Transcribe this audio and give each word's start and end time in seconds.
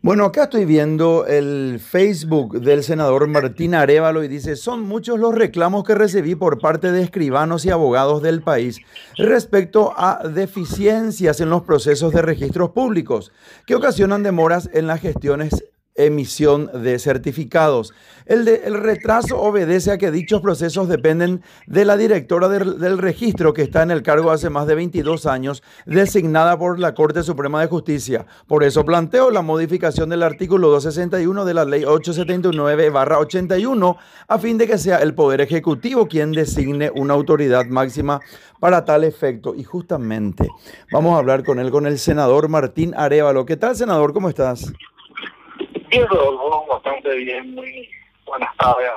Bueno, 0.00 0.26
acá 0.26 0.44
estoy 0.44 0.64
viendo 0.64 1.26
el 1.26 1.80
Facebook 1.80 2.60
del 2.60 2.84
senador 2.84 3.26
Martín 3.26 3.74
Arevalo 3.74 4.22
y 4.22 4.28
dice, 4.28 4.54
son 4.54 4.82
muchos 4.82 5.18
los 5.18 5.34
reclamos 5.34 5.82
que 5.82 5.96
recibí 5.96 6.36
por 6.36 6.60
parte 6.60 6.92
de 6.92 7.02
escribanos 7.02 7.64
y 7.64 7.70
abogados 7.70 8.22
del 8.22 8.40
país 8.40 8.78
respecto 9.16 9.92
a 9.96 10.28
deficiencias 10.28 11.40
en 11.40 11.50
los 11.50 11.62
procesos 11.62 12.12
de 12.12 12.22
registros 12.22 12.70
públicos 12.70 13.32
que 13.66 13.74
ocasionan 13.74 14.22
demoras 14.22 14.70
en 14.72 14.86
las 14.86 15.00
gestiones 15.00 15.64
emisión 15.98 16.70
de 16.72 16.98
certificados. 16.98 17.92
El, 18.24 18.46
retraso 18.82 19.38
obedece 19.40 19.90
a 19.90 19.98
que 19.98 20.10
dichos 20.10 20.42
procesos 20.42 20.88
dependen 20.88 21.42
de 21.66 21.86
la 21.86 21.96
directora 21.96 22.48
del, 22.48 22.78
del, 22.78 22.98
registro 22.98 23.54
que 23.54 23.62
está 23.62 23.82
en 23.82 23.90
el 23.90 24.02
cargo 24.02 24.30
hace 24.30 24.50
más 24.50 24.66
de 24.66 24.74
22 24.74 25.24
años, 25.24 25.62
designada 25.86 26.58
por 26.58 26.78
la 26.78 26.94
Corte 26.94 27.22
Suprema 27.22 27.62
de 27.62 27.68
Justicia. 27.68 28.26
Por 28.46 28.64
eso 28.64 28.84
planteo 28.84 29.30
la 29.30 29.40
modificación 29.40 30.10
del 30.10 30.22
artículo 30.22 30.68
261 30.68 31.46
de 31.46 31.54
la 31.54 31.64
Ley 31.64 31.84
879-81 31.84 33.96
a 34.28 34.38
fin 34.38 34.58
de 34.58 34.66
que 34.66 34.76
sea 34.76 34.98
el 34.98 35.14
Poder 35.14 35.40
Ejecutivo 35.40 36.06
quien 36.06 36.32
designe 36.32 36.90
una 36.94 37.14
autoridad 37.14 37.64
máxima 37.66 38.20
para 38.60 38.84
tal 38.84 39.04
efecto. 39.04 39.54
Y 39.54 39.64
justamente 39.64 40.48
vamos 40.92 41.14
a 41.14 41.18
hablar 41.18 41.44
con 41.44 41.58
él, 41.58 41.70
con 41.70 41.86
el 41.86 41.98
senador 41.98 42.48
Martín 42.48 42.94
Arevalo. 42.96 43.46
¿Qué 43.46 43.56
tal, 43.56 43.74
senador? 43.74 44.12
¿Cómo 44.12 44.28
estás? 44.28 44.72
Bastante 46.68 47.14
bien, 47.16 47.54
muy 47.54 47.88
buenas 48.26 48.56
tardes. 48.56 48.88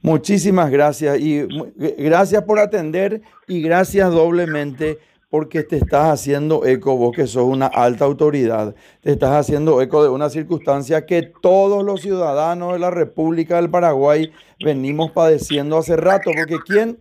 Muchísimas 0.00 0.70
gracias 0.70 1.20
y 1.20 1.46
gracias 1.76 2.42
por 2.42 2.58
atender 2.58 3.22
y 3.46 3.62
gracias 3.62 4.10
doblemente 4.10 4.98
porque 5.32 5.62
te 5.62 5.76
estás 5.76 6.12
haciendo 6.12 6.66
eco, 6.66 6.96
vos 6.96 7.16
que 7.16 7.26
sos 7.26 7.44
una 7.44 7.66
alta 7.66 8.04
autoridad, 8.04 8.74
te 9.00 9.12
estás 9.12 9.30
haciendo 9.30 9.80
eco 9.80 10.02
de 10.02 10.10
una 10.10 10.28
circunstancia 10.28 11.06
que 11.06 11.22
todos 11.22 11.82
los 11.82 12.02
ciudadanos 12.02 12.74
de 12.74 12.78
la 12.78 12.90
República 12.90 13.56
del 13.56 13.70
Paraguay 13.70 14.30
venimos 14.62 15.12
padeciendo 15.12 15.78
hace 15.78 15.96
rato, 15.96 16.30
porque 16.36 16.58
¿quién, 16.66 16.98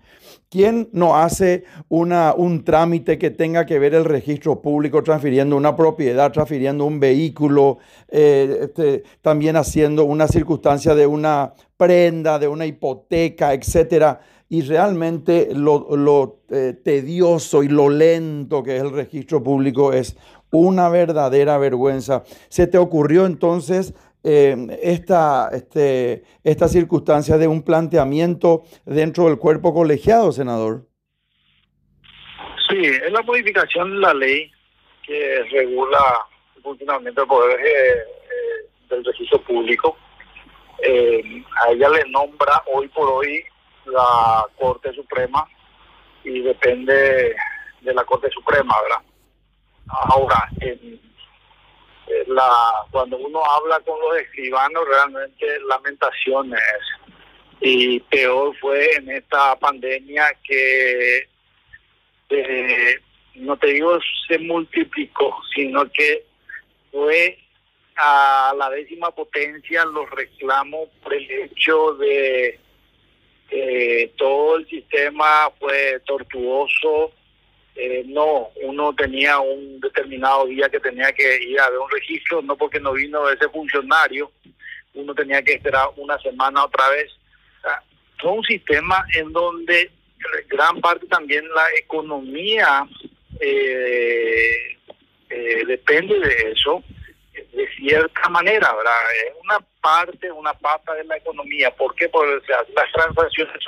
¿Quién 0.51 0.89
no 0.91 1.15
hace 1.15 1.63
un 1.87 2.65
trámite 2.65 3.17
que 3.17 3.29
tenga 3.29 3.65
que 3.65 3.79
ver 3.79 3.95
el 3.95 4.03
registro 4.03 4.61
público, 4.61 5.01
transfiriendo 5.01 5.55
una 5.55 5.77
propiedad, 5.77 6.29
transfiriendo 6.29 6.83
un 6.83 6.99
vehículo, 6.99 7.77
eh, 8.09 8.57
este, 8.63 9.03
también 9.21 9.55
haciendo 9.55 10.03
una 10.03 10.27
circunstancia 10.27 10.93
de 10.93 11.07
una 11.07 11.53
prenda, 11.77 12.37
de 12.37 12.49
una 12.49 12.65
hipoteca, 12.65 13.53
etcétera? 13.53 14.19
Y 14.49 14.63
realmente 14.63 15.51
lo, 15.55 15.95
lo 15.95 16.41
eh, 16.49 16.77
tedioso 16.83 17.63
y 17.63 17.69
lo 17.69 17.87
lento 17.87 18.61
que 18.61 18.75
es 18.75 18.83
el 18.83 18.91
registro 18.91 19.41
público 19.41 19.93
es 19.93 20.17
una 20.51 20.89
verdadera 20.89 21.57
vergüenza. 21.59 22.23
¿Se 22.49 22.67
te 22.67 22.77
ocurrió 22.77 23.25
entonces 23.25 23.93
eh, 24.23 24.55
esta, 24.81 25.49
este, 25.51 26.23
esta 26.43 26.67
circunstancia 26.67 27.37
de 27.37 27.47
un 27.47 27.63
planteamiento 27.63 28.63
dentro 28.85 29.25
del 29.25 29.37
cuerpo 29.37 29.73
colegiado, 29.73 30.31
senador? 30.31 30.87
Sí, 32.69 32.81
es 32.83 33.11
la 33.11 33.21
modificación 33.23 33.91
de 33.91 33.99
la 33.99 34.13
ley 34.13 34.51
que 35.03 35.43
regula 35.51 35.99
el 36.55 36.61
funcionamiento 36.61 37.21
del 37.21 37.27
poder 37.27 37.59
eh, 37.59 37.93
eh, 37.93 38.69
del 38.89 39.03
registro 39.03 39.41
público. 39.41 39.97
a 40.83 41.71
ella 41.71 41.89
le 41.89 42.09
nombra 42.09 42.63
hoy 42.73 42.87
por 42.89 43.09
hoy 43.09 43.43
la 43.85 44.45
Corte 44.59 44.93
Suprema 44.93 45.47
y 46.23 46.41
depende 46.41 47.35
de 47.81 47.93
la 47.93 48.03
Corte 48.03 48.29
Suprema, 48.29 48.75
¿verdad? 48.83 49.01
Ahora, 49.87 50.47
en 50.59 50.99
la 52.27 52.71
cuando 52.91 53.17
uno 53.17 53.43
habla 53.43 53.79
con 53.81 53.99
los 53.99 54.17
escribanos 54.17 54.87
realmente 54.87 55.45
lamentaciones. 55.67 56.61
Y 57.59 57.99
peor 57.99 58.55
fue 58.59 58.93
en 58.95 59.09
esta 59.11 59.55
pandemia 59.57 60.25
que 60.43 61.27
eh, 62.29 62.99
no 63.35 63.57
te 63.57 63.67
digo 63.67 63.99
se 64.27 64.39
multiplicó 64.39 65.37
sino 65.53 65.89
que 65.91 66.25
fue 66.91 67.37
a 67.97 68.53
la 68.57 68.69
décima 68.69 69.11
potencia 69.11 69.85
los 69.85 70.09
reclamos 70.09 70.89
por 71.03 71.13
el 71.13 71.29
hecho 71.29 71.93
de 71.95 72.59
que 73.49 74.11
todo 74.17 74.57
el 74.57 74.67
sistema 74.67 75.51
fue 75.59 75.99
tortuoso 76.05 77.11
eh, 77.75 78.03
no, 78.07 78.49
uno 78.63 78.93
tenía 78.93 79.39
un 79.39 79.79
determinado 79.79 80.45
día 80.45 80.69
que 80.69 80.79
tenía 80.79 81.11
que 81.13 81.43
ir 81.43 81.59
a 81.59 81.69
ver 81.69 81.79
un 81.79 81.89
registro, 81.89 82.41
no 82.41 82.55
porque 82.55 82.79
no 82.79 82.93
vino 82.93 83.29
ese 83.29 83.47
funcionario, 83.49 84.31
uno 84.93 85.15
tenía 85.15 85.41
que 85.41 85.53
esperar 85.53 85.87
una 85.95 86.17
semana 86.19 86.65
otra 86.65 86.89
vez. 86.89 87.11
O 88.23 88.33
un 88.33 88.43
sistema 88.43 89.03
en 89.15 89.31
donde 89.31 89.89
gran 90.47 90.79
parte 90.79 91.07
también 91.07 91.47
la 91.49 91.65
economía 91.79 92.87
eh, 93.39 94.77
eh, 95.29 95.65
depende 95.65 96.19
de 96.19 96.51
eso, 96.51 96.83
de 97.33 97.67
cierta 97.77 98.29
manera. 98.29 98.75
Es 99.25 99.33
una 99.43 99.59
parte, 99.81 100.31
una 100.31 100.53
pata 100.53 100.93
de 100.93 101.03
la 101.05 101.17
economía. 101.17 101.73
¿Por 101.75 101.95
qué? 101.95 102.09
Porque 102.09 102.37
las 102.75 102.91
transacciones 102.91 103.53
de 103.53 103.59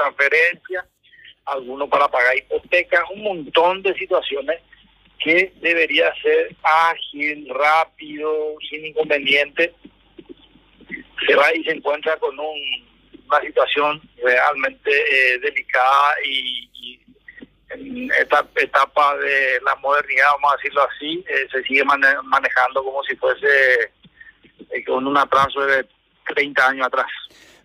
transferencia 1.44 1.54
alguno 1.54 1.88
para 1.88 2.08
pagar 2.08 2.38
hipotecas, 2.38 3.04
un 3.14 3.24
montón 3.24 3.82
de 3.82 3.94
situaciones 3.96 4.62
que 5.24 5.54
debería 5.62 6.14
ser 6.22 6.56
ágil, 6.64 7.50
rápido, 7.50 8.56
sin 8.70 8.86
inconveniente. 8.86 9.74
Se 11.26 11.36
va 11.36 11.54
y 11.54 11.64
se 11.64 11.72
encuentra 11.72 12.18
con 12.18 12.38
una 12.38 13.42
situación 13.42 14.02
realmente 14.22 14.92
eh, 14.92 15.40
delicada 15.40 16.16
y, 16.26 16.70
en 17.70 18.12
esta 18.20 18.48
etapa 18.58 19.18
de 19.18 19.60
la 19.66 19.76
modernidad, 19.78 20.26
vamos 20.34 20.54
a 20.54 20.58
decirlo 20.58 20.88
así, 20.88 21.26
eh, 21.28 21.48
se 21.52 21.64
sigue 21.64 21.84
manejando 21.84 22.84
como 22.84 23.04
si 23.04 23.16
fuese 23.16 23.48
eh, 24.70 24.84
con 24.86 25.08
un 25.08 25.18
atraso 25.18 25.62
de 25.62 25.84
30 26.36 26.68
años 26.68 26.86
atrás. 26.86 27.08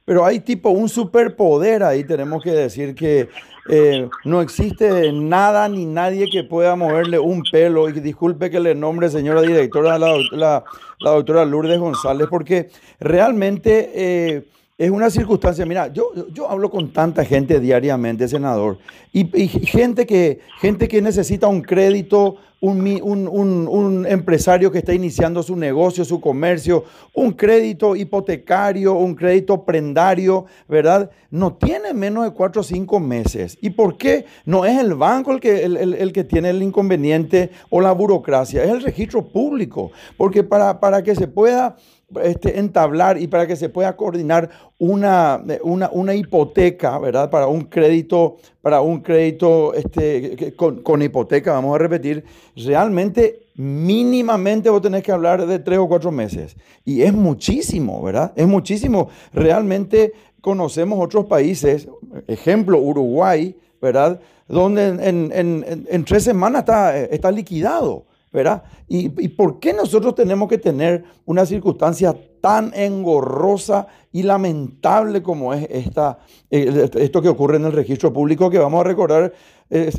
Pero 0.06 0.24
hay 0.24 0.40
tipo 0.40 0.70
un 0.70 0.88
superpoder 0.88 1.82
ahí, 1.82 2.04
tenemos 2.04 2.42
que 2.42 2.52
decir 2.52 2.94
que 2.94 3.28
eh, 3.68 4.08
no 4.24 4.40
existe 4.40 5.12
nada 5.12 5.68
ni 5.68 5.84
nadie 5.84 6.28
que 6.30 6.44
pueda 6.44 6.76
moverle 6.76 7.18
un 7.18 7.42
pelo. 7.42 7.88
Y 7.88 7.92
disculpe 7.92 8.50
que 8.50 8.60
le 8.60 8.74
nombre 8.74 9.08
señora 9.08 9.42
directora, 9.42 9.98
la, 9.98 10.16
la, 10.32 10.64
la 11.00 11.10
doctora 11.10 11.44
Lourdes 11.44 11.78
González, 11.78 12.28
porque 12.30 12.70
realmente... 13.00 13.90
Eh, 13.94 14.48
es 14.78 14.92
una 14.92 15.10
circunstancia, 15.10 15.66
mira, 15.66 15.92
yo, 15.92 16.12
yo 16.32 16.48
hablo 16.48 16.70
con 16.70 16.92
tanta 16.92 17.24
gente 17.24 17.58
diariamente, 17.58 18.28
senador, 18.28 18.78
y, 19.12 19.26
gente, 19.48 20.06
que, 20.06 20.38
gente 20.60 20.86
que 20.86 21.02
necesita 21.02 21.48
un 21.48 21.62
crédito, 21.62 22.36
un, 22.60 22.86
un, 23.02 23.26
un, 23.66 24.06
empresario 24.06 24.70
que 24.70 24.78
está 24.78 24.94
iniciando 24.94 25.42
su 25.42 25.56
negocio, 25.56 26.04
su 26.04 26.20
comercio, 26.20 26.84
un 27.12 27.32
crédito 27.32 27.96
hipotecario, 27.96 28.94
un 28.94 29.16
crédito 29.16 29.64
prendario, 29.64 30.46
¿verdad? 30.68 31.10
No 31.30 31.54
tiene 31.54 31.92
menos 31.92 32.24
de 32.24 32.30
cuatro 32.30 32.60
o 32.60 32.64
cinco 32.64 33.00
meses. 33.00 33.58
¿Y 33.60 33.70
por 33.70 33.96
qué? 33.96 34.26
No 34.44 34.64
es 34.64 34.78
el 34.78 34.94
banco 34.94 35.32
el 35.32 35.40
que, 35.40 35.64
el, 35.64 35.76
el, 35.76 36.12
que 36.12 36.22
tiene 36.22 36.50
el 36.50 36.62
inconveniente 36.62 37.50
o 37.70 37.80
la 37.80 37.90
burocracia, 37.90 38.62
es 38.62 38.70
el 38.70 38.82
registro 38.82 39.26
público, 39.26 39.90
porque 40.16 40.44
para, 40.44 40.78
para 40.78 41.02
que 41.02 41.16
se 41.16 41.26
pueda 41.26 41.76
este, 42.22 42.58
entablar 42.58 43.20
y 43.20 43.26
para 43.26 43.46
que 43.46 43.56
se 43.56 43.68
pueda 43.68 43.94
coordinar 43.96 44.48
una, 44.78 45.42
una, 45.62 45.90
una, 45.92 46.14
hipoteca, 46.14 46.98
¿verdad? 46.98 47.28
Para 47.28 47.48
un 47.48 47.62
crédito, 47.62 48.36
para 48.62 48.80
un 48.80 49.00
crédito 49.00 49.74
este, 49.74 50.54
con, 50.56 50.82
con, 50.82 51.02
hipoteca, 51.02 51.52
vamos 51.52 51.74
a 51.74 51.78
repetir, 51.78 52.24
realmente 52.56 53.48
mínimamente 53.56 54.70
vos 54.70 54.80
tenés 54.80 55.02
que 55.02 55.12
hablar 55.12 55.46
de 55.46 55.58
tres 55.58 55.78
o 55.78 55.88
cuatro 55.88 56.10
meses. 56.10 56.56
Y 56.84 57.02
es 57.02 57.12
muchísimo, 57.12 58.02
¿verdad? 58.02 58.32
Es 58.36 58.46
muchísimo. 58.46 59.10
Realmente 59.32 60.12
conocemos 60.40 60.98
otros 61.04 61.26
países, 61.26 61.88
ejemplo, 62.26 62.78
Uruguay, 62.78 63.54
¿verdad? 63.82 64.20
Donde 64.46 64.88
en, 64.88 65.30
en, 65.32 65.86
en, 65.88 66.04
tres 66.04 66.24
semanas 66.24 66.60
está, 66.60 66.98
está 66.98 67.30
liquidado. 67.30 68.06
¿Verdad? 68.32 68.62
¿Y, 68.88 69.08
por 69.28 69.58
qué 69.58 69.72
nosotros 69.72 70.14
tenemos 70.14 70.48
que 70.48 70.58
tener 70.58 71.04
una 71.24 71.46
circunstancia 71.46 72.14
tan 72.40 72.72
engorrosa 72.74 73.86
y 74.12 74.22
lamentable 74.22 75.22
como 75.22 75.52
es 75.54 75.66
esta, 75.70 76.18
eh, 76.50 76.88
esto 76.94 77.22
que 77.22 77.28
ocurre 77.28 77.56
en 77.56 77.64
el 77.66 77.72
registro 77.72 78.12
público 78.12 78.50
que 78.50 78.58
vamos 78.58 78.80
a 78.80 78.84
recordar? 78.84 79.32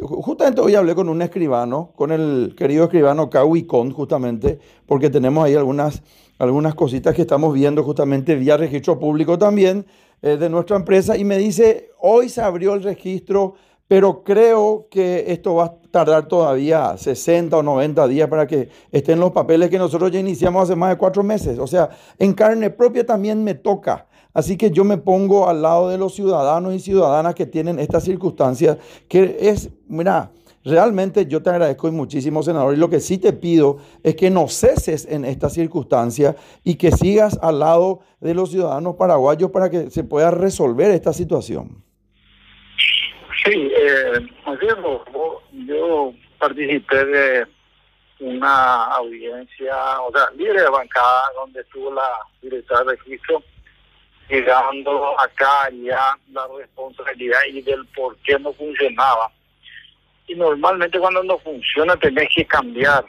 justamente 0.01 0.61
hoy 0.61 0.73
hablé 0.73 0.95
con 0.95 1.09
un 1.09 1.21
escribano, 1.21 1.91
con 1.95 2.11
el 2.11 2.55
querido 2.57 2.85
escribano 2.85 3.29
Con, 3.29 3.91
justamente, 3.91 4.59
porque 4.87 5.11
tenemos 5.11 5.45
ahí 5.45 5.53
algunas, 5.53 6.01
algunas 6.39 6.73
cositas 6.73 7.13
que 7.13 7.21
estamos 7.21 7.53
viendo 7.53 7.83
justamente 7.83 8.35
vía 8.35 8.57
registro 8.57 8.97
público 8.97 9.37
también 9.37 9.85
eh, 10.21 10.37
de 10.37 10.49
nuestra 10.49 10.75
empresa, 10.75 11.15
y 11.17 11.23
me 11.23 11.37
dice, 11.37 11.91
hoy 11.99 12.29
se 12.29 12.41
abrió 12.41 12.73
el 12.73 12.83
registro 12.83 13.53
pero 13.89 14.23
creo 14.23 14.87
que 14.91 15.25
esto 15.29 15.55
va 15.55 15.65
a 15.65 15.75
tardar 15.89 16.27
todavía 16.27 16.95
60 16.95 17.57
o 17.57 17.63
90 17.63 18.07
días 18.07 18.29
para 18.29 18.45
que 18.45 18.69
estén 18.91 19.19
los 19.19 19.31
papeles 19.31 19.71
que 19.71 19.79
nosotros 19.79 20.11
ya 20.11 20.19
iniciamos 20.19 20.61
hace 20.61 20.75
más 20.75 20.91
de 20.91 20.97
cuatro 20.97 21.23
meses. 21.23 21.57
O 21.57 21.65
sea, 21.65 21.89
en 22.19 22.33
carne 22.33 22.69
propia 22.69 23.03
también 23.03 23.43
me 23.43 23.55
toca. 23.55 24.05
Así 24.31 24.57
que 24.57 24.69
yo 24.69 24.83
me 24.83 24.99
pongo 24.99 25.49
al 25.49 25.63
lado 25.63 25.89
de 25.89 25.97
los 25.97 26.13
ciudadanos 26.13 26.75
y 26.75 26.79
ciudadanas 26.79 27.33
que 27.33 27.47
tienen 27.47 27.79
estas 27.79 28.03
circunstancias, 28.03 28.77
que 29.07 29.37
es, 29.39 29.71
mira, 29.87 30.33
realmente 30.63 31.25
yo 31.25 31.41
te 31.41 31.49
agradezco 31.49 31.91
muchísimo, 31.91 32.43
senador, 32.43 32.75
y 32.75 32.77
lo 32.77 32.91
que 32.91 32.99
sí 32.99 33.17
te 33.17 33.33
pido 33.33 33.77
es 34.03 34.15
que 34.15 34.29
no 34.29 34.47
ceses 34.49 35.07
en 35.09 35.25
esta 35.25 35.49
circunstancia 35.49 36.35
y 36.63 36.75
que 36.75 36.91
sigas 36.91 37.39
al 37.41 37.57
lado 37.57 38.01
de 38.21 38.35
los 38.35 38.51
ciudadanos 38.51 38.97
paraguayos 38.97 39.49
para 39.49 39.71
que 39.71 39.89
se 39.89 40.03
pueda 40.03 40.29
resolver 40.29 40.91
esta 40.91 41.11
situación. 41.11 41.88
Sí, 43.43 43.71
eh, 43.75 44.27
yo 45.65 46.13
participé 46.37 47.05
de 47.05 47.47
una 48.19 48.85
audiencia, 48.95 50.01
o 50.01 50.11
sea, 50.11 50.29
libre 50.35 50.61
de 50.61 50.69
bancada, 50.69 51.21
donde 51.35 51.61
estuvo 51.61 51.93
la 51.93 52.09
directora 52.41 52.83
de 52.83 52.95
registro, 52.97 53.41
llegando 54.29 55.19
acá 55.19 55.69
ya 55.83 56.17
la 56.31 56.47
responsabilidad 56.57 57.39
y 57.49 57.61
del 57.61 57.85
por 57.87 58.15
qué 58.17 58.37
no 58.39 58.51
funcionaba. 58.53 59.31
Y 60.27 60.35
normalmente 60.35 60.99
cuando 60.99 61.23
no 61.23 61.37
funciona 61.39 61.95
tenés 61.95 62.29
que 62.35 62.45
cambiar, 62.45 63.05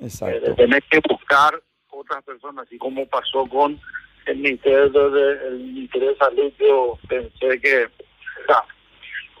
Exacto. 0.00 0.50
Eh, 0.50 0.54
tenés 0.56 0.82
que 0.90 1.00
buscar 1.08 1.60
otras 1.90 2.22
personas, 2.24 2.66
así 2.66 2.78
como 2.78 3.06
pasó 3.06 3.46
con 3.46 3.80
el 4.26 4.36
Ministerio 4.36 5.10
de, 5.10 5.48
el 5.48 5.58
Ministerio 5.58 6.10
de 6.10 6.16
Salud, 6.16 6.52
yo 6.58 6.98
pensé 7.08 7.60
que, 7.60 7.88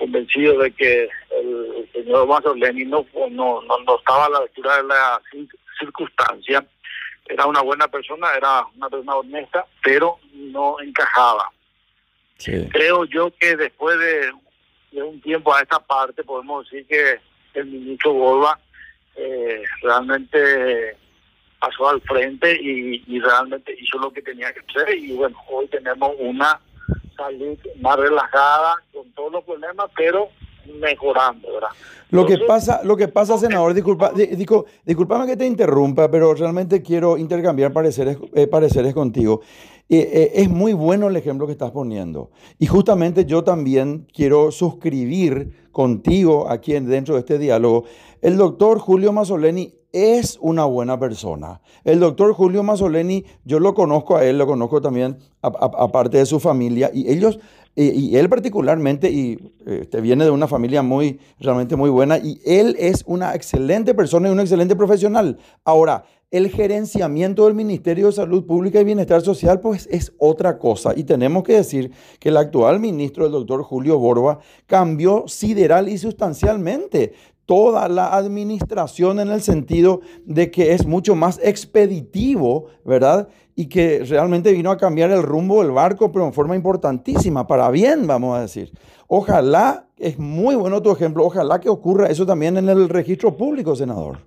convencido 0.02 0.58
de 0.58 0.72
que 0.72 1.08
el, 1.30 1.88
señor 1.92 2.26
Mazzoleni 2.26 2.84
no, 2.86 3.06
no, 3.30 3.62
no, 3.62 3.96
estaba 3.96 4.26
a 4.26 4.30
la 4.30 4.38
altura 4.38 4.78
de 4.78 4.82
la 4.88 5.22
circunstancia. 5.78 6.66
Era 7.26 7.46
una 7.46 7.60
buena 7.60 7.86
persona, 7.86 8.34
era 8.36 8.66
una 8.76 8.90
persona 8.90 9.14
honesta, 9.14 9.64
pero 9.80 10.18
no 10.32 10.80
encajaba. 10.80 11.48
Creo 12.72 13.04
yo 13.04 13.32
que 13.38 13.54
después 13.54 13.96
de, 14.00 15.02
un 15.02 15.20
tiempo 15.20 15.54
a 15.54 15.60
esta 15.60 15.78
parte 15.78 16.24
podemos 16.24 16.68
decir 16.68 16.84
que 16.88 17.20
el 17.54 17.66
ministro 17.66 18.12
Borba 18.12 18.58
eh, 19.14 19.62
realmente 19.82 20.96
pasó 21.60 21.90
al 21.90 22.00
frente 22.00 22.58
y, 22.60 23.04
y 23.06 23.20
realmente 23.20 23.72
hizo 23.78 23.98
lo 23.98 24.12
que 24.12 24.20
tenía 24.20 24.52
que 24.52 24.60
hacer 24.68 24.98
y 24.98 25.12
bueno, 25.12 25.38
hoy 25.48 25.68
tenemos 25.68 26.10
una 26.18 26.58
salud 27.16 27.58
más 27.80 27.96
relajada, 27.96 28.76
con 28.92 29.10
todos 29.12 29.32
los 29.32 29.44
problemas, 29.44 29.90
pero 29.96 30.28
mejorando, 30.80 31.52
¿verdad? 31.52 31.68
Lo 32.10 32.26
que 32.26 32.38
pasa, 32.38 32.82
lo 32.84 32.96
que 32.96 33.08
pasa, 33.08 33.38
senador, 33.38 33.74
disculpa, 33.74 34.12
digo, 34.12 34.66
disculpame 34.84 35.26
que 35.26 35.36
te 35.36 35.46
interrumpa, 35.46 36.10
pero 36.10 36.34
realmente 36.34 36.82
quiero 36.82 37.16
intercambiar 37.16 37.72
pareceres, 37.72 38.18
eh, 38.34 38.46
pareceres 38.46 38.94
contigo. 38.94 39.40
Eh, 39.88 40.08
eh, 40.12 40.32
es 40.34 40.48
muy 40.48 40.72
bueno 40.72 41.08
el 41.08 41.16
ejemplo 41.16 41.46
que 41.46 41.52
estás 41.52 41.70
poniendo. 41.70 42.30
Y 42.58 42.66
justamente 42.66 43.24
yo 43.24 43.44
también 43.44 44.06
quiero 44.12 44.50
suscribir 44.50 45.68
contigo 45.72 46.50
aquí 46.50 46.72
dentro 46.72 47.14
de 47.14 47.20
este 47.20 47.38
diálogo. 47.38 47.84
El 48.20 48.36
doctor 48.36 48.78
Julio 48.78 49.12
Mazzoleni 49.12 49.74
es 49.92 50.38
una 50.40 50.64
buena 50.64 50.98
persona. 50.98 51.60
El 51.84 52.00
doctor 52.00 52.32
Julio 52.32 52.62
Mazzoleni, 52.62 53.24
yo 53.44 53.60
lo 53.60 53.74
conozco 53.74 54.16
a 54.16 54.24
él, 54.24 54.38
lo 54.38 54.46
conozco 54.46 54.80
también 54.80 55.18
aparte 55.42 56.18
de 56.18 56.26
su 56.26 56.40
familia, 56.40 56.90
y 56.92 57.10
ellos, 57.10 57.38
y, 57.74 58.16
él 58.16 58.28
particularmente, 58.28 59.10
y 59.10 59.38
este, 59.66 60.00
viene 60.00 60.24
de 60.24 60.30
una 60.30 60.48
familia 60.48 60.82
muy, 60.82 61.20
realmente 61.38 61.76
muy 61.76 61.90
buena, 61.90 62.18
y 62.18 62.40
él 62.44 62.76
es 62.78 63.04
una 63.06 63.34
excelente 63.34 63.94
persona 63.94 64.28
y 64.28 64.32
un 64.32 64.40
excelente 64.40 64.76
profesional. 64.76 65.38
Ahora, 65.64 66.04
el 66.32 66.48
gerenciamiento 66.48 67.44
del 67.44 67.52
Ministerio 67.54 68.06
de 68.06 68.12
Salud 68.12 68.46
Pública 68.46 68.80
y 68.80 68.84
Bienestar 68.84 69.20
Social, 69.20 69.60
pues 69.60 69.86
es 69.92 70.14
otra 70.16 70.58
cosa. 70.58 70.94
Y 70.96 71.04
tenemos 71.04 71.42
que 71.42 71.52
decir 71.52 71.92
que 72.18 72.30
el 72.30 72.38
actual 72.38 72.80
ministro, 72.80 73.26
el 73.26 73.32
doctor 73.32 73.62
Julio 73.62 73.98
Borba, 73.98 74.38
cambió 74.66 75.24
sideral 75.28 75.90
y 75.90 75.98
sustancialmente 75.98 77.12
toda 77.46 77.88
la 77.88 78.14
administración 78.14 79.20
en 79.20 79.30
el 79.30 79.42
sentido 79.42 80.00
de 80.24 80.50
que 80.50 80.72
es 80.72 80.86
mucho 80.86 81.14
más 81.14 81.40
expeditivo, 81.42 82.68
¿verdad? 82.84 83.28
Y 83.54 83.68
que 83.68 84.04
realmente 84.08 84.52
vino 84.52 84.70
a 84.70 84.78
cambiar 84.78 85.10
el 85.10 85.22
rumbo 85.22 85.62
del 85.62 85.72
barco, 85.72 86.10
pero 86.12 86.26
en 86.26 86.32
forma 86.32 86.56
importantísima, 86.56 87.46
para 87.46 87.70
bien, 87.70 88.06
vamos 88.06 88.36
a 88.36 88.42
decir. 88.42 88.70
Ojalá, 89.08 89.86
es 89.98 90.18
muy 90.18 90.54
bueno 90.54 90.80
tu 90.80 90.90
ejemplo, 90.90 91.24
ojalá 91.24 91.60
que 91.60 91.68
ocurra 91.68 92.08
eso 92.08 92.24
también 92.24 92.56
en 92.56 92.68
el 92.68 92.88
registro 92.88 93.36
público, 93.36 93.76
senador. 93.76 94.18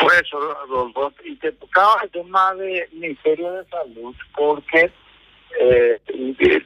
Pues 0.00 0.22
eso, 0.22 0.38
Rodolfo, 0.38 1.12
y 1.24 1.36
te 1.36 1.52
tocaba 1.52 1.96
el 2.02 2.10
tema 2.10 2.54
del 2.54 2.88
Ministerio 2.92 3.52
de 3.52 3.64
Salud, 3.66 4.14
porque 4.36 4.90
eh, 5.60 6.00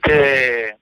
te, 0.02 0.78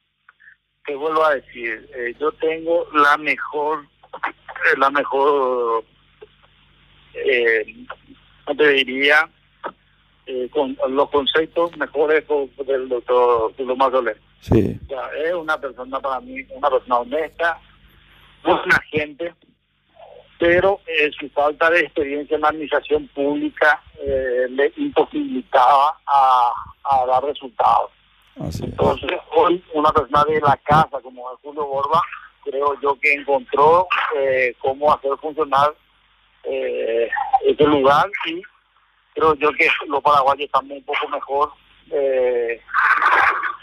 te 0.85 0.95
vuelvo 0.95 1.25
a 1.25 1.35
decir, 1.35 1.89
eh, 1.95 2.15
yo 2.19 2.33
tengo 2.33 2.87
la 2.93 3.17
mejor, 3.17 3.85
eh, 4.15 4.79
la 4.79 4.91
mejor, 4.91 5.85
eh, 7.15 7.65
te 8.57 8.69
diría, 8.69 9.29
eh, 10.27 10.49
con 10.51 10.77
los 10.89 11.11
conceptos 11.11 11.77
mejores 11.77 12.25
del 12.67 12.89
doctor 12.89 13.55
Julio 13.57 13.77
Mazzolé. 13.77 14.17
Sí. 14.41 14.79
O 14.85 14.89
sea, 14.89 15.11
es 15.25 15.35
una 15.35 15.59
persona 15.59 16.01
para 16.01 16.21
mí, 16.21 16.45
una 16.51 16.71
persona 16.71 16.99
honesta, 16.99 17.61
buena 18.43 18.81
gente, 18.91 19.35
pero 20.39 20.81
su 21.21 21.29
falta 21.29 21.71
de 21.71 21.81
experiencia 21.81 22.35
en 22.35 22.41
la 22.41 22.49
administración 22.49 23.07
pública 23.15 23.81
le 24.05 24.73
imposibilitaba 24.77 25.97
a, 26.05 26.53
a 26.83 27.07
dar 27.07 27.23
resultados. 27.23 27.93
Entonces, 28.37 29.11
hoy 29.35 29.63
una 29.75 29.93
persona 29.93 30.25
de 30.25 30.41
la 30.41 30.57
casa 30.65 31.01
como 31.03 31.25
Julio 31.43 31.67
Borba, 31.67 32.01
creo 32.45 32.81
yo 32.81 32.99
que 32.99 33.13
encontró 33.13 33.87
eh, 34.17 34.55
cómo 34.59 34.93
hacer 34.93 35.11
funcionar 35.21 35.75
eh, 36.45 37.09
este 37.47 37.65
lugar 37.67 38.07
y 38.27 38.43
creo 39.15 39.35
yo 39.35 39.53
que 39.53 39.69
los 39.87 40.03
paraguayos 40.03 40.47
estamos 40.47 40.73
un 40.73 40.83
poco 40.85 41.09
mejor 41.09 41.53
eh, 41.91 42.61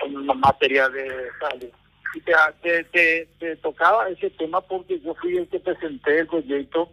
en 0.05 0.25
materia 0.39 0.87
de 0.89 1.29
salud. 1.39 1.69
Y 2.13 2.21
te, 2.21 3.25
te, 3.39 3.55
tocaba 3.57 4.09
ese 4.09 4.29
tema 4.31 4.61
porque 4.61 4.99
yo 4.99 5.13
fui 5.15 5.37
el 5.37 5.47
que 5.49 5.59
presenté 5.59 6.19
el 6.19 6.27
proyecto 6.27 6.89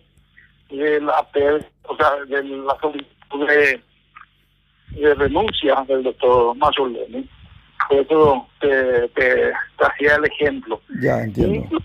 de 0.70 1.00
la, 1.00 1.26
o 1.84 1.96
sea, 1.96 2.16
de 2.26 2.42
la 2.42 2.78
solicitud 2.80 3.46
de, 3.46 3.80
de 4.90 5.14
renuncia 5.14 5.84
del 5.86 6.02
doctor 6.02 6.54
Mazzoleni 6.56 7.28
eso 7.90 8.48
te, 8.60 9.08
te, 9.10 9.52
hacía 9.78 10.16
el 10.16 10.24
ejemplo. 10.24 10.80
Ya 11.00 11.22
entiendo. 11.22 11.78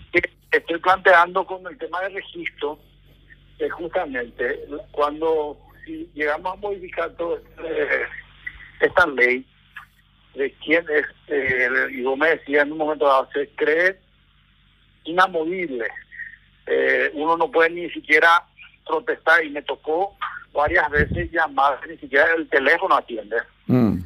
estoy 0.50 0.78
planteando 0.78 1.44
con 1.46 1.66
el 1.66 1.78
tema 1.78 2.00
de 2.02 2.10
registro, 2.10 2.78
es 3.58 3.72
justamente 3.72 4.60
cuando 4.90 5.56
si 5.84 6.08
llegamos 6.14 6.52
a 6.52 6.56
modificar 6.56 7.10
toda 7.12 7.38
este, 7.38 8.06
esta 8.80 9.06
ley, 9.06 9.46
de 10.34 10.50
quién 10.64 10.84
es, 10.88 11.06
eh, 11.28 11.68
y 11.90 12.02
vos 12.02 12.18
me 12.18 12.30
decías 12.30 12.64
en 12.64 12.72
un 12.72 12.78
momento 12.78 13.06
dado, 13.06 13.28
se 13.32 13.48
cree 13.50 13.98
inamovible. 15.04 15.86
Eh, 16.66 17.10
uno 17.14 17.36
no 17.36 17.50
puede 17.50 17.70
ni 17.70 17.90
siquiera 17.90 18.44
protestar 18.86 19.44
y 19.44 19.50
me 19.50 19.62
tocó 19.62 20.16
varias 20.52 20.88
veces 20.90 21.30
llamar, 21.32 21.78
ni 21.88 21.96
siquiera 21.98 22.26
el 22.36 22.48
teléfono 22.48 22.96
atiende. 22.96 23.36
Mm. 23.66 23.98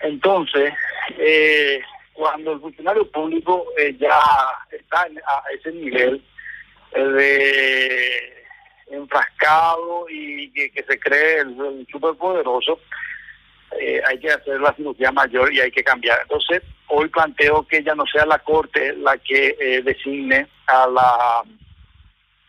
Entonces, 0.00 0.72
eh, 1.18 1.80
cuando 2.12 2.52
el 2.52 2.60
funcionario 2.60 3.10
público 3.10 3.66
eh, 3.78 3.94
ya 3.98 4.20
está 4.70 5.02
a 5.02 5.42
ese 5.54 5.72
nivel 5.72 6.22
eh, 6.92 7.02
de 7.02 8.96
enfrascado 8.96 10.06
y 10.08 10.50
que, 10.50 10.82
se 10.82 10.98
cree 10.98 11.40
el, 11.40 11.86
superpoderoso, 11.90 12.78
hay 14.06 14.18
que 14.20 14.30
hacer 14.30 14.60
la 14.60 14.72
cirugía 14.74 15.12
mayor 15.12 15.52
y 15.52 15.60
hay 15.60 15.70
que 15.70 15.84
cambiar. 15.84 16.20
Entonces, 16.22 16.62
hoy 16.86 17.08
planteo 17.08 17.66
que 17.66 17.82
ya 17.82 17.94
no 17.94 18.06
sea 18.06 18.24
la 18.24 18.38
Corte 18.38 18.94
la 18.96 19.18
que 19.18 19.82
designe 19.84 20.46
a 20.66 20.86
la 20.86 21.42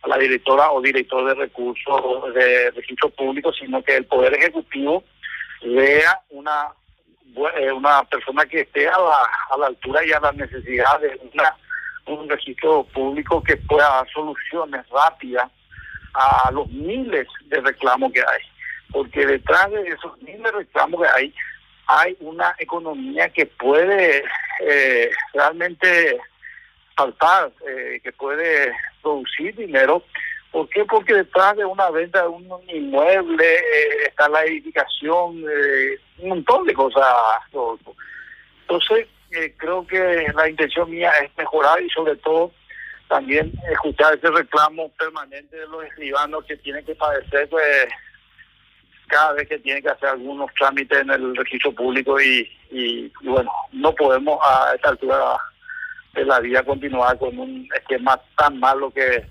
a 0.02 0.08
la 0.08 0.16
directora 0.16 0.70
o 0.70 0.80
director 0.80 1.26
de 1.26 1.34
recursos 1.34 2.34
de 2.34 2.70
registro 2.70 3.10
público, 3.10 3.52
sino 3.52 3.82
que 3.82 3.96
el 3.96 4.06
Poder 4.06 4.34
Ejecutivo 4.34 5.02
vea 5.62 6.22
una 6.30 6.68
eh, 6.68 6.77
una 7.34 8.02
persona 8.04 8.44
que 8.46 8.60
esté 8.60 8.88
a 8.88 8.98
la, 8.98 9.22
a 9.50 9.58
la 9.58 9.66
altura 9.66 10.04
y 10.04 10.12
a 10.12 10.20
la 10.20 10.32
necesidad 10.32 11.00
de 11.00 11.20
una, 11.32 11.56
un 12.06 12.28
registro 12.28 12.84
público 12.84 13.42
que 13.42 13.56
pueda 13.56 13.88
dar 13.88 14.08
soluciones 14.10 14.88
rápidas 14.88 15.50
a 16.14 16.50
los 16.50 16.68
miles 16.70 17.26
de 17.46 17.60
reclamos 17.60 18.12
que 18.12 18.20
hay. 18.20 18.42
Porque 18.90 19.26
detrás 19.26 19.70
de 19.70 19.88
esos 19.88 20.20
miles 20.22 20.42
de 20.42 20.52
reclamos 20.52 21.02
que 21.02 21.08
hay, 21.08 21.34
hay 21.86 22.16
una 22.20 22.54
economía 22.58 23.28
que 23.28 23.46
puede 23.46 24.24
eh, 24.60 25.10
realmente 25.34 26.18
faltar, 26.96 27.52
eh, 27.66 28.00
que 28.02 28.12
puede 28.12 28.72
producir 29.02 29.54
dinero. 29.54 30.02
¿Por 30.52 30.68
qué? 30.70 30.84
Porque 30.84 31.14
detrás 31.14 31.56
de 31.56 31.64
una 31.64 31.90
venta 31.90 32.22
de 32.22 32.28
un 32.28 32.48
inmueble 32.68 33.44
eh, 33.44 34.06
está 34.06 34.28
la 34.28 34.44
edificación, 34.44 35.44
eh, 35.44 35.98
un 36.18 36.28
montón 36.30 36.66
de 36.66 36.74
cosas. 36.74 37.04
Entonces, 38.62 39.06
creo 39.58 39.86
que 39.86 40.26
la 40.34 40.48
intención 40.48 40.90
mía 40.90 41.10
es 41.22 41.30
mejorar 41.36 41.82
y 41.82 41.90
sobre 41.90 42.16
todo 42.16 42.50
también 43.08 43.52
escuchar 43.70 44.14
ese 44.14 44.30
reclamo 44.30 44.90
permanente 44.98 45.56
de 45.56 45.66
los 45.66 45.84
escribanos 45.84 46.44
que 46.44 46.56
tienen 46.58 46.84
que 46.84 46.94
padecer 46.94 47.48
pues 47.48 47.88
cada 49.08 49.32
vez 49.32 49.48
que 49.48 49.58
tienen 49.58 49.82
que 49.82 49.88
hacer 49.88 50.10
algunos 50.10 50.52
trámites 50.54 51.00
en 51.00 51.10
el 51.10 51.34
registro 51.34 51.72
público 51.72 52.20
y, 52.20 52.50
y, 52.70 53.10
bueno, 53.22 53.50
no 53.72 53.94
podemos 53.94 54.38
a 54.44 54.74
esta 54.74 54.90
altura 54.90 55.36
de 56.14 56.24
la 56.24 56.40
vida 56.40 56.62
continuar 56.62 57.18
con 57.18 57.38
un 57.38 57.68
esquema 57.74 58.20
tan 58.36 58.60
malo 58.60 58.90
que, 58.90 59.24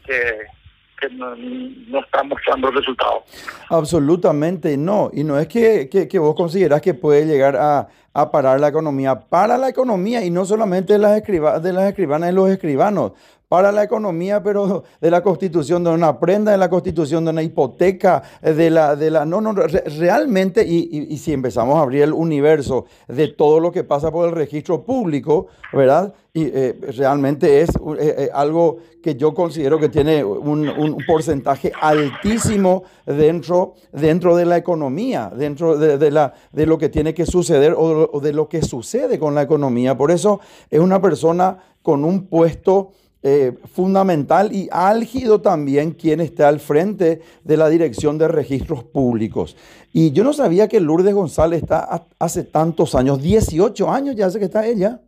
no, 1.12 1.36
no, 1.36 2.00
está 2.00 2.24
mostrando 2.24 2.72
resultados. 2.72 3.24
Absolutamente 3.70 4.76
no. 4.78 5.10
Y 5.14 5.24
no 5.24 5.38
es 5.40 5.48
que, 5.48 5.90
que, 5.90 6.20
vos 6.20 6.36
considerás 6.36 6.82
que 6.82 6.94
puede 6.94 7.26
llegar 7.26 7.56
a, 7.56 7.88
a, 8.14 8.32
parar 8.32 8.60
la 8.60 8.70
economía. 8.70 9.20
Para 9.20 9.58
la 9.58 9.70
economía 9.70 10.24
y 10.24 10.30
no 10.30 10.46
solamente 10.46 10.98
las, 10.98 11.18
escriba, 11.18 11.60
de 11.60 11.74
las 11.74 11.90
escribanas 11.90 12.32
y 12.32 12.34
los 12.34 12.50
escribanos 12.50 13.14
para 13.48 13.72
la 13.72 13.84
economía, 13.84 14.44
pero 14.44 14.84
de 15.02 15.12
la 15.12 15.22
constitución 15.22 15.84
de 15.84 15.92
una 15.92 16.20
prenda, 16.20 16.52
de 16.52 16.58
la 16.58 16.70
constitución 16.70 17.26
de 17.26 17.32
una 17.32 17.44
hipoteca, 17.44 18.24
de 18.42 18.70
la, 18.70 18.96
de 18.96 19.12
la, 19.12 19.26
no, 19.26 19.42
no, 19.42 19.54
realmente, 19.54 20.66
y, 20.68 21.18
si 21.18 21.34
empezamos 21.34 21.78
a 21.78 21.82
abrir 21.82 22.04
el 22.04 22.14
universo 22.14 22.86
de 23.08 23.30
todo 23.30 23.60
lo 23.60 23.72
que 23.72 23.84
pasa 23.84 24.12
por 24.12 24.28
el 24.28 24.36
registro 24.36 24.84
público, 24.84 25.48
¿verdad? 25.74 26.14
Y 26.34 26.46
eh, 26.46 26.80
realmente 26.96 27.62
es 27.62 27.70
eh, 27.70 27.72
eh, 28.00 28.30
algo 28.32 28.78
que 29.02 29.16
yo 29.16 29.34
considero 29.34 29.80
que 29.80 29.90
tiene 29.90 30.24
un, 30.24 30.98
porcentaje 31.08 31.72
altísimo 31.82 32.84
dentro, 33.06 33.76
dentro 33.92 34.36
de 34.36 34.46
la 34.46 34.58
economía, 34.58 35.32
dentro 35.36 35.78
de, 35.78 36.12
la, 36.12 36.34
de 36.52 36.66
lo 36.66 36.78
que 36.78 36.90
tiene 36.90 37.14
que 37.14 37.26
suceder 37.26 37.74
o 37.76 38.20
de 38.20 38.34
lo 38.34 38.48
que 38.50 38.62
sucede 38.62 39.18
con 39.18 39.34
la 39.34 39.42
economía. 39.42 39.98
Por 39.98 40.12
eso 40.12 40.40
es 40.70 40.80
una 40.80 41.02
persona 41.02 41.58
con 41.82 42.04
un 42.04 42.28
puesto 42.28 42.92
eh, 43.30 43.58
fundamental 43.74 44.56
y 44.56 44.70
álgido 44.72 45.42
también 45.42 45.92
quien 45.92 46.22
está 46.22 46.48
al 46.48 46.62
frente 46.62 47.22
de 47.44 47.58
la 47.58 47.68
Dirección 47.68 48.18
de 48.18 48.30
Registros 48.30 48.86
Públicos. 48.86 49.58
Y 49.92 50.14
yo 50.14 50.24
no 50.24 50.32
sabía 50.32 50.70
que 50.70 50.80
Lourdes 50.80 51.14
González 51.14 51.62
está 51.62 52.06
hace 52.20 52.46
tantos 52.46 52.96
años, 52.96 53.22
18 53.22 53.92
años 53.92 54.16
ya 54.16 54.28
hace 54.28 54.40
que 54.40 54.46
está 54.46 54.66
ella. 54.66 55.02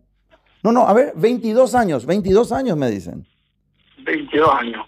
No, 0.62 0.74
no, 0.74 0.86
a 0.86 0.92
ver, 0.92 1.14
22 1.16 1.74
años, 1.76 2.06
22 2.06 2.52
años 2.52 2.76
me 2.76 2.92
dicen. 2.92 3.26
22 4.04 4.50
años. 4.54 4.86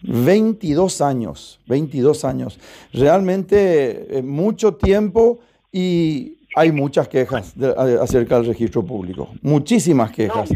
22 0.00 1.00
años, 1.02 1.60
22 1.66 2.24
años. 2.24 2.58
Realmente 2.94 4.16
eh, 4.16 4.22
mucho 4.22 4.76
tiempo 4.76 5.40
y 5.70 6.38
hay 6.56 6.72
muchas 6.72 7.08
quejas 7.08 7.54
acerca 8.00 8.36
del 8.36 8.46
registro 8.46 8.82
público, 8.82 9.28
muchísimas 9.42 10.12
quejas 10.12 10.50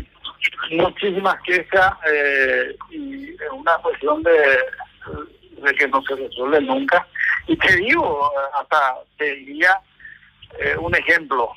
muchísimas 0.70 1.40
quejas 1.42 1.92
eh, 2.12 2.76
y 2.90 3.30
es 3.30 3.50
una 3.52 3.76
cuestión 3.78 4.22
de, 4.22 4.58
de, 5.62 5.74
que 5.74 5.88
no 5.88 6.02
se 6.02 6.14
resuelve 6.14 6.60
nunca. 6.60 7.06
Y 7.46 7.56
te 7.56 7.76
digo, 7.76 8.30
hasta 8.54 8.94
te 9.16 9.34
diría 9.36 9.80
eh, 10.58 10.76
un 10.78 10.94
ejemplo. 10.94 11.50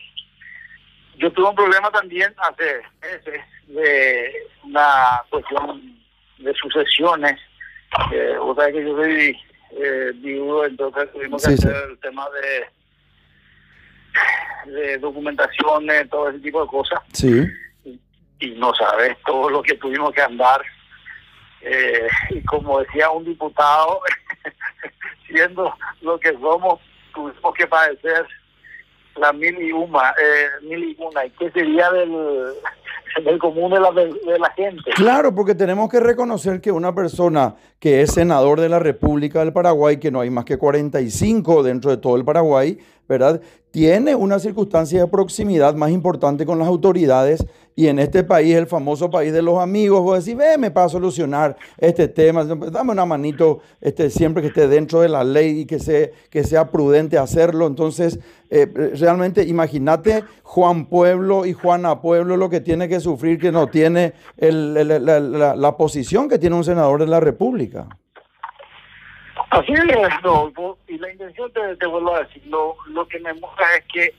Yo 1.17 1.31
tuve 1.31 1.49
un 1.49 1.55
problema 1.55 1.91
también 1.91 2.33
hace 2.37 2.81
meses 3.01 3.41
de 3.67 4.33
una 4.63 5.21
cuestión 5.29 5.99
de 6.37 6.53
sucesiones. 6.53 7.39
Eh, 8.13 8.37
o 8.39 8.55
sea 8.55 8.71
que 8.71 8.83
yo 8.83 8.95
soy 8.95 9.37
eh, 9.71 10.11
viudo, 10.15 10.65
entonces 10.65 11.11
tuvimos 11.11 11.43
que 11.43 11.53
hacer 11.53 11.75
el 11.89 11.97
tema 11.99 12.27
de 12.29 12.65
de 14.65 14.97
documentaciones, 14.97 16.09
todo 16.09 16.29
ese 16.29 16.39
tipo 16.39 16.61
de 16.61 16.67
cosas. 16.67 16.99
Sí 17.13 17.47
y 18.39 18.51
no 18.51 18.73
sabes 18.73 19.17
todo 19.25 19.49
lo 19.49 19.61
que 19.61 19.75
tuvimos 19.75 20.13
que 20.13 20.21
andar. 20.21 20.61
Eh, 21.61 22.07
y 22.29 22.43
como 22.43 22.79
decía 22.79 23.09
un 23.09 23.25
diputado, 23.25 24.01
siendo 25.27 25.73
lo 26.01 26.19
que 26.19 26.31
somos, 26.33 26.79
tuvimos 27.13 27.53
que 27.53 27.67
padecer 27.67 28.25
la 29.15 29.33
mil 29.33 29.59
y 29.61 29.71
una, 29.71 30.11
eh, 30.11 30.63
mil 30.63 30.83
y 30.83 30.97
una. 30.99 31.25
¿Y 31.25 31.31
qué 31.31 31.51
sería 31.51 31.91
del, 31.91 32.53
del 33.23 33.39
común 33.39 33.71
de 33.71 33.79
la, 33.79 33.91
de 33.91 34.39
la 34.39 34.49
gente? 34.51 34.91
Claro, 34.95 35.35
porque 35.35 35.55
tenemos 35.55 35.89
que 35.89 35.99
reconocer 35.99 36.61
que 36.61 36.71
una 36.71 36.95
persona 36.95 37.55
que 37.79 38.01
es 38.01 38.13
senador 38.13 38.61
de 38.61 38.69
la 38.69 38.79
República 38.79 39.39
del 39.39 39.51
Paraguay, 39.51 39.97
que 39.97 40.11
no 40.11 40.21
hay 40.21 40.29
más 40.29 40.45
que 40.45 40.57
45 40.57 41.63
dentro 41.63 41.91
de 41.91 41.97
todo 41.97 42.15
el 42.15 42.23
Paraguay, 42.23 42.79
¿verdad? 43.09 43.41
Tiene 43.71 44.15
una 44.15 44.39
circunstancia 44.39 45.01
de 45.01 45.07
proximidad 45.07 45.75
más 45.75 45.91
importante 45.91 46.45
con 46.45 46.57
las 46.57 46.67
autoridades 46.67 47.45
y 47.79 47.87
en 47.87 47.97
este 47.97 48.25
país, 48.25 48.55
el 48.55 48.67
famoso 48.67 49.09
país 49.09 49.31
de 49.31 49.41
los 49.41 49.57
amigos, 49.57 50.01
vos 50.01 50.25
decís, 50.25 50.37
me 50.57 50.69
para 50.69 50.89
solucionar 50.89 51.55
este 51.77 52.09
tema, 52.09 52.43
dame 52.43 52.91
una 52.91 53.05
manito 53.05 53.59
este, 53.79 54.09
siempre 54.09 54.41
que 54.41 54.49
esté 54.49 54.67
dentro 54.67 54.99
de 54.99 55.07
la 55.07 55.23
ley 55.23 55.61
y 55.61 55.65
que, 55.65 56.11
que 56.29 56.43
sea 56.43 56.71
prudente 56.71 57.17
hacerlo. 57.17 57.67
Entonces, 57.67 58.19
eh, 58.49 58.65
realmente 58.99 59.43
imagínate 59.43 60.25
Juan 60.43 60.87
Pueblo 60.87 61.45
y 61.45 61.53
Juana 61.53 62.01
Pueblo 62.01 62.35
lo 62.35 62.49
que 62.49 62.59
tiene 62.59 62.89
que 62.89 62.99
sufrir, 62.99 63.39
que 63.39 63.53
no 63.53 63.67
tiene 63.67 64.13
la, 64.35 65.55
la, 65.55 65.77
posición 65.77 66.27
que 66.27 66.37
tiene 66.37 66.57
un 66.57 66.65
senador 66.65 66.99
de 66.99 67.07
la 67.07 67.21
República. 67.21 67.87
Así 69.49 69.73
es, 69.73 70.21
Rodolfo, 70.21 70.77
y 70.87 70.99
la 70.99 71.11
intención, 71.11 71.51
te, 71.51 71.85
vuelvo 71.87 72.15
a 72.15 72.23
decir, 72.23 72.43
lo, 72.47 73.07
que 73.07 73.19
me 73.19 73.33
muestra 73.33 73.65
es 73.77 73.85
que, 73.91 74.13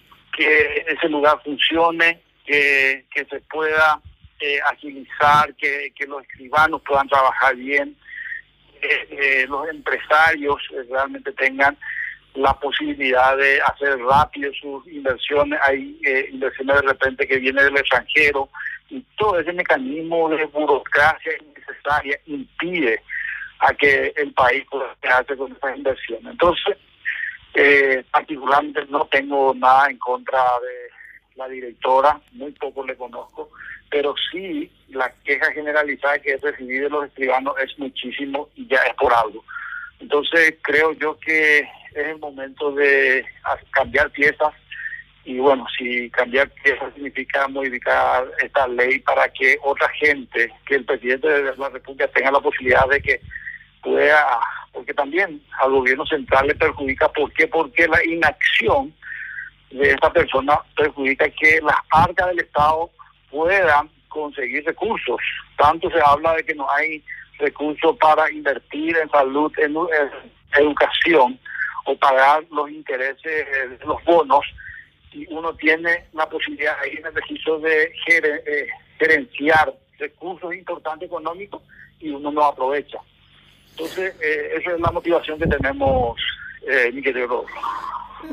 ese 0.89 1.09
lugar 1.09 1.41
funcione, 1.45 2.21
que, 2.45 3.05
se 3.15 3.41
pueda 3.43 4.01
eh, 4.41 4.59
agilizar, 4.73 5.55
que, 5.55 5.93
los 6.09 6.23
escribanos 6.23 6.83
puedan 6.83 7.09
trabajar 7.09 7.55
bien, 7.55 7.97
eh, 8.83 9.47
los 9.49 9.69
empresarios 9.69 10.57
eh, 10.73 10.83
realmente 10.91 11.31
tengan 11.33 11.77
la 12.35 12.59
posibilidad 12.59 13.37
de 13.37 13.61
hacer 13.61 13.99
rápido 13.99 14.51
sus 14.55 14.87
inversiones. 14.89 15.61
Hay 15.63 16.01
inversiones 16.33 16.77
de 16.77 16.83
repente 16.83 17.29
que 17.29 17.39
vienen 17.39 17.67
del 17.67 17.77
extranjero 17.77 18.49
y 18.89 19.05
todo 19.17 19.39
ese 19.39 19.53
mecanismo 19.53 20.31
de 20.31 20.45
burocracia 20.47 21.33
innecesaria 21.41 22.19
impide 22.27 23.03
a 23.61 23.75
que 23.75 24.13
el 24.17 24.33
país 24.33 24.65
pueda 24.71 25.19
hacer 25.19 25.37
con 25.37 25.53
esas 25.53 25.77
inversiones. 25.77 26.33
Entonces, 26.33 26.77
particularmente 28.11 28.87
no 28.89 29.07
tengo 29.07 29.55
nada 29.55 29.91
en 29.91 29.99
contra 29.99 30.39
de 30.39 30.91
la 31.37 31.49
directora, 31.49 32.21
muy 32.33 32.53
poco 32.53 32.85
le 32.85 32.97
conozco, 32.97 33.51
pero 33.91 34.15
sí 34.31 34.71
la 34.89 35.13
queja 35.25 35.51
generalizada 35.53 36.19
que 36.19 36.33
he 36.33 36.37
recibido 36.37 36.85
de 36.85 36.91
los 36.91 37.07
escribanos 37.07 37.55
es 37.63 37.79
muchísimo 37.79 38.49
y 38.55 38.67
ya 38.67 38.79
es 38.79 38.95
por 38.95 39.13
algo. 39.13 39.45
Entonces 40.01 40.55
creo 40.63 40.93
yo 40.93 41.19
que 41.19 41.59
es 41.59 41.69
el 41.95 42.19
momento 42.19 42.73
de 42.73 43.25
cambiar 43.71 44.11
piezas 44.11 44.55
y 45.25 45.39
bueno, 45.39 45.67
si 45.77 46.09
cambiar 46.11 46.49
piezas 46.63 46.95
significa 46.95 47.47
modificar 47.49 48.27
esta 48.43 48.67
ley 48.69 48.99
para 49.01 49.29
que 49.29 49.59
otra 49.63 49.89
gente, 49.91 50.53
que 50.67 50.77
el 50.77 50.85
presidente 50.85 51.29
de 51.29 51.57
la 51.57 51.69
República 51.69 52.09
tenga 52.09 52.31
la 52.31 52.41
posibilidad 52.41 52.87
de 52.89 53.01
que 53.01 53.21
pueda, 53.83 54.41
porque 54.73 54.95
también 54.95 55.43
al 55.61 55.71
gobierno 55.71 56.07
central 56.07 56.47
le 56.47 56.55
perjudica, 56.55 57.09
¿por 57.09 57.33
qué? 57.33 57.47
Porque 57.47 57.89
la 57.89 58.05
inacción 58.05 58.93
de 59.71 59.91
esta 59.91 60.13
persona 60.13 60.59
perjudica 60.77 61.29
que 61.31 61.61
las 61.63 61.77
arcas 61.91 62.29
del 62.29 62.41
Estado 62.41 62.91
puedan 63.31 63.89
conseguir 64.09 64.65
recursos. 64.65 65.21
Tanto 65.57 65.91
se 65.91 66.01
habla 66.05 66.35
de 66.35 66.45
que 66.45 66.55
no 66.55 66.69
hay 66.71 67.03
recursos 67.39 67.97
para 67.99 68.31
invertir 68.31 68.97
en 68.97 69.09
salud, 69.11 69.53
en, 69.59 69.75
educación 70.59 71.39
o 71.87 71.97
pagar 71.97 72.45
los 72.51 72.69
intereses 72.71 73.47
los 73.87 74.03
bonos 74.05 74.45
y 75.13 75.25
uno 75.33 75.55
tiene 75.55 76.07
la 76.13 76.29
posibilidad 76.29 76.77
ahí 76.83 76.97
en 76.99 77.07
el 77.07 77.15
registro 77.15 77.61
de 77.61 77.93
eh, 78.09 78.69
gerenciar 78.99 79.73
recursos 79.99 80.53
importantes 80.55 81.07
económicos 81.07 81.63
y 82.01 82.11
uno 82.11 82.33
no 82.33 82.45
aprovecha. 82.45 82.99
Entonces, 83.81 84.15
eh, 84.21 84.59
esa 84.59 84.73
es 84.75 84.81
la 84.81 84.91
motivación 84.91 85.39
que 85.39 85.47
tenemos, 85.47 86.21
eh, 86.69 86.93
mi 86.93 87.01
querido 87.01 87.47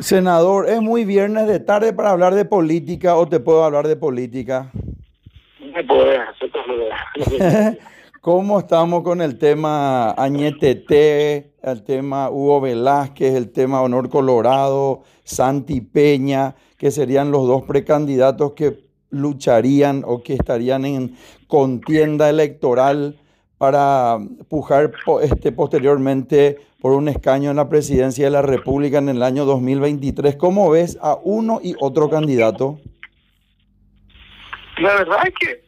Senador, 0.01 0.67
¿es 0.69 0.81
muy 0.81 1.05
viernes 1.05 1.47
de 1.47 1.61
tarde 1.61 1.93
para 1.93 2.09
hablar 2.09 2.35
de 2.35 2.43
política 2.43 3.15
o 3.15 3.29
te 3.29 3.39
puedo 3.39 3.63
hablar 3.63 3.87
de 3.87 3.95
política? 3.95 4.69
Me 5.73 5.81
puedes 5.85 6.19
¿Cómo 8.21 8.59
estamos 8.59 9.03
con 9.03 9.21
el 9.21 9.37
tema 9.37 10.11
Añetete, 10.11 11.53
el 11.63 11.83
tema 11.85 12.29
Hugo 12.29 12.59
Velázquez, 12.59 13.33
el 13.33 13.49
tema 13.53 13.81
Honor 13.81 14.09
Colorado, 14.09 15.03
Santi 15.23 15.79
Peña, 15.79 16.55
que 16.77 16.91
serían 16.91 17.31
los 17.31 17.47
dos 17.47 17.63
precandidatos 17.63 18.51
que 18.51 18.79
lucharían 19.11 20.03
o 20.05 20.21
que 20.21 20.33
estarían 20.33 20.83
en 20.83 21.15
contienda 21.47 22.29
electoral 22.29 23.17
para 23.57 24.17
pujar 24.49 24.91
este, 25.21 25.51
posteriormente 25.51 26.59
por 26.79 26.93
un 26.93 27.07
escaño 27.09 27.49
en 27.49 27.57
la 27.57 27.69
presidencia 27.69 28.25
de 28.25 28.31
la 28.31 28.41
República 28.41 28.99
en 28.99 29.09
el 29.09 29.23
año 29.23 29.45
2023. 29.45 30.35
¿Cómo 30.35 30.69
ves 30.69 30.97
a 31.01 31.17
uno 31.21 31.59
y 31.63 31.75
otro 31.79 32.09
candidato? 32.09 32.79
La 34.77 34.93
verdad 34.93 35.19
es 35.25 35.33
que 35.39 35.63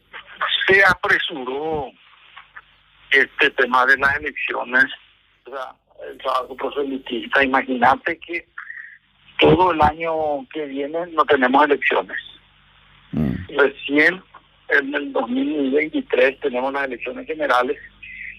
se 0.66 0.84
apresuró 0.84 1.90
este 3.10 3.50
tema 3.50 3.84
de 3.86 3.96
las 3.98 4.16
elecciones, 4.16 4.84
o 5.46 5.50
sea, 5.50 5.74
el 6.08 6.18
trabajo 6.18 6.56
proselitista. 6.56 7.42
Imagínate 7.42 8.18
que 8.18 8.46
todo 9.40 9.72
el 9.72 9.82
año 9.82 10.46
que 10.52 10.66
viene 10.66 11.06
no 11.08 11.24
tenemos 11.24 11.64
elecciones. 11.64 12.18
Mm. 13.10 13.34
Recién 13.58 14.22
en 14.70 14.94
el 14.94 15.12
2023 15.12 16.40
tenemos 16.40 16.72
las 16.72 16.84
elecciones 16.84 17.26
generales 17.26 17.78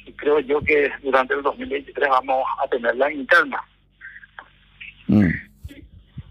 y 0.05 0.13
creo 0.13 0.39
yo 0.39 0.61
que 0.61 0.91
durante 1.01 1.33
el 1.33 1.41
2023 1.41 2.09
vamos 2.09 2.45
a 2.63 2.67
tener 2.67 2.95
la 2.95 3.11
interna. 3.11 3.61
Mm. 5.07 5.29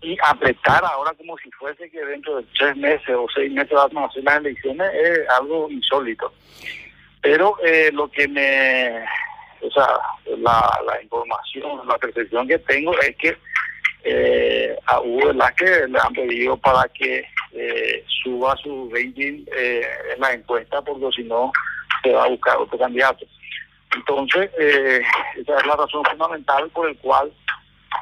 Y, 0.03 0.17
apretar 0.25 0.83
ahora 0.83 1.13
como 1.13 1.37
si 1.39 1.51
fuese 1.53 1.91
que 1.91 2.05
dentro 2.05 2.39
de 2.39 2.47
tres 2.59 2.75
meses 2.77 3.11
o 3.11 3.27
seis 3.35 3.53
meses 3.53 3.73
vamos 3.73 4.05
a 4.05 4.07
hacer 4.07 4.25
las 4.25 4.39
elecciones 4.39 4.91
es 4.95 5.29
algo 5.39 5.71
insólito. 5.71 6.33
Pero 7.21 7.57
eh, 7.63 7.91
lo 7.93 8.11
que 8.11 8.27
me, 8.27 9.05
o 9.61 9.71
sea, 9.71 9.87
la, 10.39 10.81
la 10.87 11.03
información, 11.03 11.87
la 11.87 11.99
percepción 11.99 12.49
que 12.49 12.59
tengo 12.61 12.99
es 13.01 13.15
que 13.17 13.37
eh, 14.05 14.77
a 14.87 15.01
Hugo 15.01 15.33
que 15.57 15.87
le 15.89 15.99
han 15.99 16.13
pedido 16.15 16.57
para 16.57 16.89
que 16.89 17.25
eh, 17.53 18.05
suba 18.23 18.57
su 18.57 18.91
rating 18.93 19.45
eh, 19.57 19.83
en 20.15 20.21
la 20.21 20.33
encuesta, 20.33 20.83
porque 20.83 21.07
si 21.17 21.25
no 21.25 21.53
se 22.03 22.13
va 22.13 22.25
a 22.25 22.29
buscar 22.29 22.57
otro 22.59 22.79
candidato. 22.79 23.27
Entonces, 23.97 24.51
eh, 24.59 25.01
esa 25.37 25.57
es 25.57 25.67
la 25.67 25.77
razón 25.77 26.05
fundamental 26.05 26.71
por 26.71 26.89
el 26.89 26.97
cual 26.99 27.33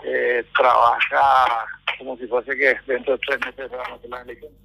eh, 0.04 0.44
trabaja 0.56 1.66
como 1.98 2.16
si 2.16 2.26
fuese 2.26 2.56
que 2.56 2.76
dentro 2.86 3.14
de 3.14 3.20
tres 3.26 3.40
meses 3.40 3.70
se 3.70 3.76
van 3.76 3.90
a 3.90 3.94
hacer 3.94 4.10
las 4.10 4.24
elecciones. 4.24 4.56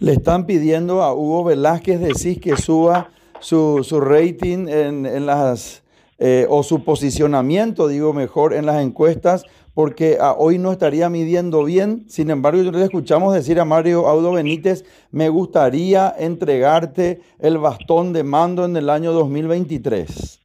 Le 0.00 0.12
están 0.12 0.46
pidiendo 0.46 1.02
a 1.02 1.14
Hugo 1.14 1.44
Velázquez 1.44 2.00
decir 2.00 2.40
que 2.40 2.56
suba 2.56 3.10
su, 3.40 3.84
su 3.84 4.00
rating 4.00 4.68
en, 4.68 5.26
las, 5.26 5.82
eh, 6.18 6.46
o 6.48 6.62
su 6.62 6.84
posicionamiento, 6.84 7.88
digo 7.88 8.12
mejor, 8.12 8.54
en 8.54 8.66
las 8.66 8.82
encuestas 8.82 9.44
porque 9.74 10.18
ah, 10.20 10.34
hoy 10.36 10.58
no 10.58 10.72
estaría 10.72 11.08
midiendo 11.08 11.64
bien. 11.64 12.08
Sin 12.08 12.30
embargo, 12.30 12.62
le 12.62 12.84
escuchamos 12.84 13.34
decir 13.34 13.60
a 13.60 13.64
Mario 13.64 14.06
Audo 14.06 14.32
Benítez, 14.32 14.84
me 15.10 15.28
gustaría 15.28 16.12
entregarte 16.18 17.20
el 17.38 17.58
bastón 17.58 18.12
de 18.12 18.24
mando 18.24 18.64
en 18.64 18.76
el 18.76 18.90
año 18.90 19.12
2023. 19.12 20.40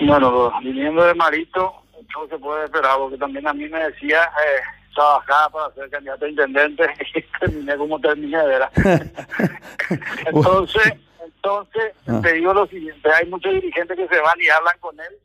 Bueno, 0.00 0.52
viniendo 0.62 1.04
de 1.04 1.14
Marito, 1.14 1.72
no 2.14 2.28
se 2.28 2.38
puede 2.38 2.64
esperar, 2.64 2.98
porque 2.98 3.16
también 3.16 3.46
a 3.46 3.54
mí 3.54 3.68
me 3.68 3.84
decía, 3.84 4.24
eh, 4.24 4.60
trabajaba 4.94 5.48
para 5.50 5.74
ser 5.74 5.90
candidato 5.90 6.24
a 6.24 6.28
intendente 6.28 6.84
y 7.14 7.22
terminé 7.38 7.76
como 7.76 8.00
terminé, 8.00 8.38
¿verdad? 8.38 8.70
entonces, 10.26 10.94
entonces, 11.24 11.92
ah. 12.08 12.20
te 12.22 12.34
digo 12.34 12.52
lo 12.52 12.66
siguiente, 12.66 13.08
hay 13.10 13.28
muchos 13.28 13.54
dirigentes 13.54 13.96
que 13.96 14.08
se 14.08 14.20
van 14.20 14.40
y 14.40 14.48
hablan 14.48 14.78
con 14.80 14.98
él 14.98 15.16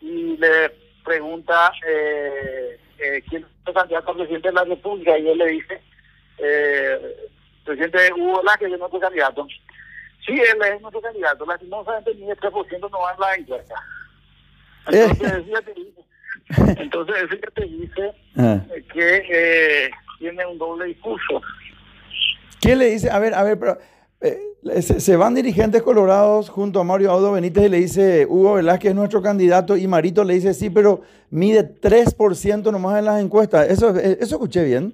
y 0.00 0.36
le 0.36 0.82
pregunta 1.04 1.72
eh, 1.86 2.78
eh, 2.98 3.22
quién 3.28 3.42
es 3.42 3.48
el 3.66 3.74
candidato 3.74 4.10
al 4.10 4.16
presidente 4.16 4.48
de 4.48 4.54
la 4.54 4.64
República 4.64 5.18
y 5.18 5.28
él 5.28 5.38
le 5.38 5.46
dice, 5.46 5.80
eh, 6.38 7.28
presidente 7.64 8.12
Hugo 8.12 8.42
que 8.58 8.70
yo 8.70 8.76
no 8.76 8.88
soy 8.88 9.00
candidato. 9.00 9.46
Sí, 10.26 10.32
él 10.32 10.58
es 10.62 10.80
nuestro 10.80 11.00
candidato, 11.00 11.44
lastimosamente 11.44 12.14
ni 12.14 12.30
el 12.30 12.38
3% 12.38 12.90
no 12.90 13.00
va 13.00 13.12
en 13.12 13.20
la 13.20 13.34
encuesta. 13.34 13.74
Entonces, 14.86 15.48
eh. 15.48 15.62
te 15.64 15.74
dice, 15.74 16.80
entonces 16.80 17.16
ese 17.24 17.40
que 17.40 17.50
te 17.50 17.64
dice 17.64 18.12
ah. 18.36 18.60
que 18.92 19.24
eh, 19.30 19.90
tiene 20.18 20.46
un 20.46 20.58
doble 20.58 20.86
discurso. 20.86 21.40
¿Qué 22.60 22.76
le 22.76 22.86
dice? 22.86 23.10
A 23.10 23.18
ver, 23.18 23.34
a 23.34 23.42
ver, 23.42 23.58
pero 23.58 23.78
eh, 24.22 24.82
se, 24.82 25.16
van 25.16 25.34
dirigentes 25.34 25.82
colorados 25.82 26.48
junto 26.48 26.80
a 26.80 26.84
Mario 26.84 27.10
Audo 27.10 27.32
Benítez 27.32 27.64
y 27.64 27.68
le 27.68 27.76
dice, 27.78 28.26
Hugo 28.28 28.54
Velázquez 28.54 28.90
es 28.90 28.94
nuestro 28.94 29.20
candidato 29.20 29.76
y 29.76 29.86
Marito 29.88 30.22
le 30.22 30.34
dice, 30.34 30.54
sí, 30.54 30.70
pero 30.70 31.00
mide 31.30 31.74
3% 31.80 32.70
nomás 32.70 32.98
en 32.98 33.06
las 33.06 33.20
encuestas. 33.20 33.68
¿Eso, 33.68 33.96
eh, 33.96 34.18
¿Eso 34.20 34.36
escuché 34.36 34.64
bien? 34.64 34.92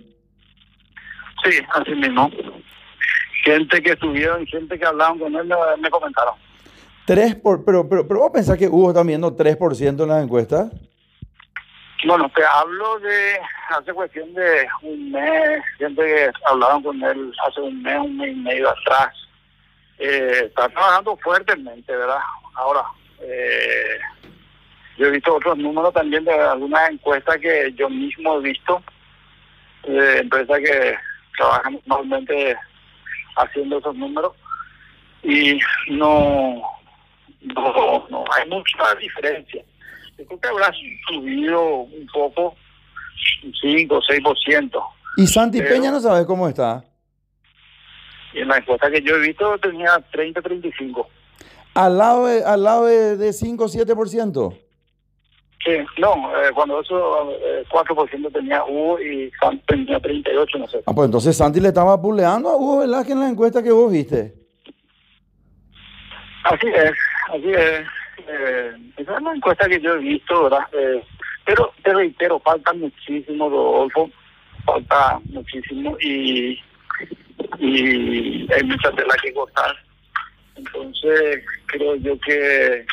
Sí, 1.45 1.59
así 1.75 1.95
mismo. 1.95 2.31
Gente 3.45 3.83
que 3.83 3.93
estuvieron, 3.93 4.47
gente 4.47 4.79
que 4.79 4.87
hablaban 4.87 5.19
con 5.19 5.35
él 5.37 5.47
me, 5.81 5.91
comentaron. 5.91 6.35
3 7.05 7.37
por, 7.37 7.65
pero, 7.65 7.89
pero, 7.89 8.09
pero 8.09 8.21
vos 8.21 8.31
pensás 8.33 8.57
que 8.57 8.69
Hugo 8.69 8.89
está 8.89 9.03
viendo 9.03 9.37
3% 9.37 10.03
en 10.03 10.09
las 10.09 10.25
encuestas? 10.25 10.73
Bueno, 12.05 12.31
te 12.35 12.45
hablo 12.45 13.01
de 13.01 13.41
hace 13.71 13.93
cuestión 13.93 14.33
de 14.33 14.69
un 14.83 15.11
mes, 15.11 15.63
que 15.79 16.31
hablaban 16.47 16.83
con 16.83 17.03
él 17.03 17.33
hace 17.45 17.61
un 17.61 17.83
mes, 17.83 17.99
un 17.99 18.17
mes 18.17 18.31
y 18.31 18.37
medio 18.37 18.71
atrás. 18.71 19.09
Eh, 19.99 20.45
está 20.45 20.69
trabajando 20.69 21.17
fuertemente, 21.17 21.97
¿verdad? 21.97 22.21
Ahora, 22.55 22.85
eh, 23.21 23.99
yo 24.97 25.07
he 25.07 25.11
visto 25.11 25.35
otros 25.35 25.59
números 25.59 25.93
también 25.93 26.25
de 26.25 26.33
algunas 26.33 26.89
encuestas 26.89 27.37
que 27.39 27.73
yo 27.75 27.91
mismo 27.91 28.39
he 28.39 28.43
visto, 28.43 28.81
de 29.83 30.21
empresas 30.21 30.59
que 30.61 30.97
trabajan 31.37 31.81
normalmente 31.87 32.57
haciendo 33.37 33.79
esos 33.79 33.97
números, 33.97 34.35
y 35.25 35.59
no, 35.89 36.63
no 37.41 38.25
hay 38.37 38.49
mucha 38.49 38.95
diferencia 38.95 39.65
yo 40.19 40.27
creo 40.27 40.41
que 40.41 40.49
habrá 40.49 40.73
subido 41.09 41.63
un 41.63 42.07
poco, 42.13 42.57
un 43.45 43.55
5 43.55 43.95
o 43.95 44.01
6%. 44.01 44.83
¿Y 45.17 45.27
Santi 45.27 45.63
Peña 45.63 45.91
no 45.91 46.01
sabe 46.01 46.27
cómo 46.27 46.49
está? 46.49 46.85
en 48.35 48.49
la 48.49 48.59
encuesta 48.59 48.91
que 48.91 49.03
yo 49.03 49.17
he 49.17 49.21
visto 49.21 49.59
tenía 49.59 49.99
30, 50.13 50.43
35. 50.43 51.09
¿Al 51.75 51.99
lado 51.99 52.27
de, 52.27 52.45
al 52.45 52.63
lado 52.63 52.87
de, 52.87 53.33
5 53.33 53.65
o 53.65 53.69
7%? 53.69 54.59
Sí, 55.65 55.71
no, 55.99 56.13
eh, 56.37 56.51
cuando 56.55 56.81
eso 56.81 57.33
eh, 57.33 57.65
4% 57.69 58.33
tenía 58.33 58.65
Hugo 58.65 59.01
y 59.01 59.31
Santi 59.41 59.63
tenía 59.67 59.99
38, 59.99 60.59
no 60.59 60.69
sé. 60.69 60.83
Ah, 60.87 60.93
pues 60.95 61.07
entonces 61.07 61.37
Santi 61.37 61.61
le 61.61 61.69
estaba 61.69 62.01
puleando 62.01 62.49
a 62.49 62.57
Hugo 62.57 63.05
que 63.05 63.13
en 63.13 63.21
la 63.21 63.29
encuesta 63.29 63.63
que 63.63 63.73
vos 63.73 63.91
viste. 63.91 64.35
Así 66.45 66.69
es, 66.69 66.93
así 67.33 67.51
es 67.51 67.87
eh, 68.27 68.73
esa 68.97 69.15
es 69.15 69.21
una 69.21 69.35
encuesta 69.35 69.69
que 69.69 69.81
yo 69.81 69.95
he 69.95 69.99
visto, 69.99 70.45
¿verdad? 70.45 70.67
Eh, 70.73 71.03
pero 71.45 71.73
te 71.83 71.95
reitero, 71.95 72.39
falta 72.41 72.73
muchísimo, 72.73 73.49
Rodolfo, 73.49 74.11
falta 74.65 75.19
muchísimo 75.31 75.97
y, 76.01 76.61
y 77.59 78.53
hay 78.53 78.63
mucha 78.65 78.91
tela 78.93 79.15
que 79.23 79.33
cortar. 79.33 79.77
Entonces, 80.57 81.45
creo 81.67 81.97
yo 81.97 82.19
que 82.21 82.85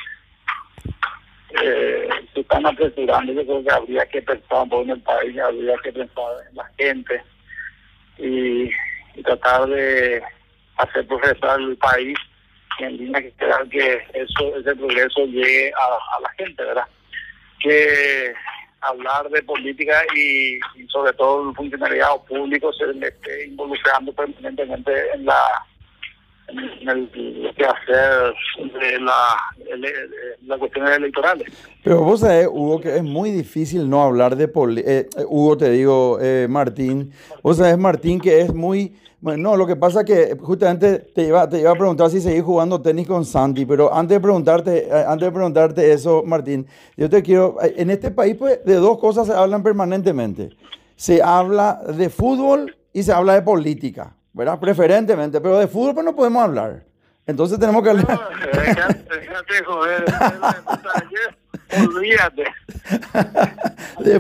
eh, 1.61 2.09
se 2.33 2.39
están 2.39 2.65
apresurando. 2.65 3.33
Yo 3.33 3.43
creo 3.45 3.63
que 3.63 3.71
habría 3.71 4.05
que 4.05 4.21
pensar 4.21 4.63
un 4.63 4.69
poco 4.69 4.93
el 4.93 5.01
país, 5.01 5.39
habría 5.39 5.75
que 5.83 5.91
pensar 5.91 6.31
en 6.49 6.55
la 6.55 6.69
gente 6.77 7.23
y, 8.17 8.69
y 9.15 9.23
tratar 9.23 9.67
de 9.67 10.21
hacer 10.77 11.07
progresar 11.07 11.59
el 11.59 11.77
país 11.77 12.17
en 12.79 12.97
línea 12.97 13.21
que 13.21 13.27
esperar 13.27 13.67
que 13.69 14.03
eso 14.13 14.57
ese 14.57 14.75
progreso 14.75 15.25
llegue 15.25 15.71
a, 15.73 16.19
la 16.19 16.29
gente, 16.38 16.63
¿verdad? 16.63 16.88
Que 17.59 18.33
hablar 18.81 19.29
de 19.29 19.41
política 19.43 20.03
y, 20.15 20.59
sobre 20.89 21.13
todo 21.13 21.49
el 21.49 21.55
funcionariado 21.55 22.23
público 22.25 22.71
se 22.73 22.85
esté 23.05 23.47
involucrando 23.47 24.13
permanentemente 24.13 24.91
en 25.13 25.25
la 25.25 25.65
el, 26.47 27.10
que 27.55 27.65
hacer 27.65 28.34
de 28.79 28.99
la, 28.99 29.38
las 30.45 30.60
cuestiones 30.60 30.97
electorales. 30.97 31.47
Pero 31.84 32.01
vos 32.01 32.19
sabés, 32.19 32.47
Hugo, 32.47 32.79
que 32.81 32.97
es 32.97 33.03
muy 33.03 33.31
difícil 33.31 33.89
no 33.89 34.03
hablar 34.03 34.36
de 34.36 34.47
política. 34.47 34.91
Eh, 34.91 35.08
Hugo, 35.27 35.58
te 35.58 35.69
digo, 35.71 36.19
eh, 36.21 36.47
Martín, 36.49 37.12
vos 37.41 37.58
sabés, 37.58 37.77
Martín, 37.77 38.19
que 38.19 38.41
es 38.41 38.53
muy 38.53 38.93
bueno, 39.25 39.49
no, 39.49 39.58
lo 39.58 39.65
que 39.65 39.75
pasa 39.75 40.01
es 40.01 40.05
que 40.05 40.38
justamente 40.39 40.99
te 40.99 41.23
iba, 41.23 41.49
te 41.49 41.60
iba 41.60 41.71
a 41.71 41.75
preguntar 41.75 42.12
si 42.12 42.21
seguís 42.21 42.43
jugando 42.43 42.79
tenis 42.79 43.08
con 43.08 43.25
Santi, 43.25 43.65
pero 43.65 43.91
antes 43.91 44.17
de 44.17 44.21
preguntarte, 44.21 44.88
eh, 44.88 45.03
antes 45.08 45.27
de 45.27 45.31
preguntarte 45.31 45.91
eso, 45.91 46.21
Martín, 46.23 46.67
yo 46.95 47.10
te 47.10 47.23
quiero, 47.23 47.58
eh, 47.60 47.73
en 47.77 47.89
este 47.89 48.12
país 48.12 48.36
pues 48.38 48.63
de 48.63 48.75
dos 48.75 48.99
cosas 48.99 49.25
se 49.25 49.34
hablan 49.34 49.63
permanentemente. 49.63 50.51
Se 50.95 51.23
habla 51.23 51.81
de 51.97 52.12
fútbol 52.12 52.77
y 52.93 53.01
se 53.01 53.13
habla 53.13 53.34
de 53.34 53.41
política, 53.41 54.15
¿verdad? 54.36 54.60
Preferentemente, 54.60 55.39
pero 55.39 55.58
de 55.58 55.67
fútbol 55.67 55.93
pues 55.95 56.06
no 56.06 56.15
podemos 56.15 56.43
hablar. 56.43 56.84
Entonces 57.26 57.58
tenemos 57.58 57.82
que 57.82 57.89
hablar. 57.89 58.08
No, 58.08 58.19
déjate, 59.15 59.63
joder, 59.65 60.06
olvídate. 61.88 62.43
de, 64.04 64.19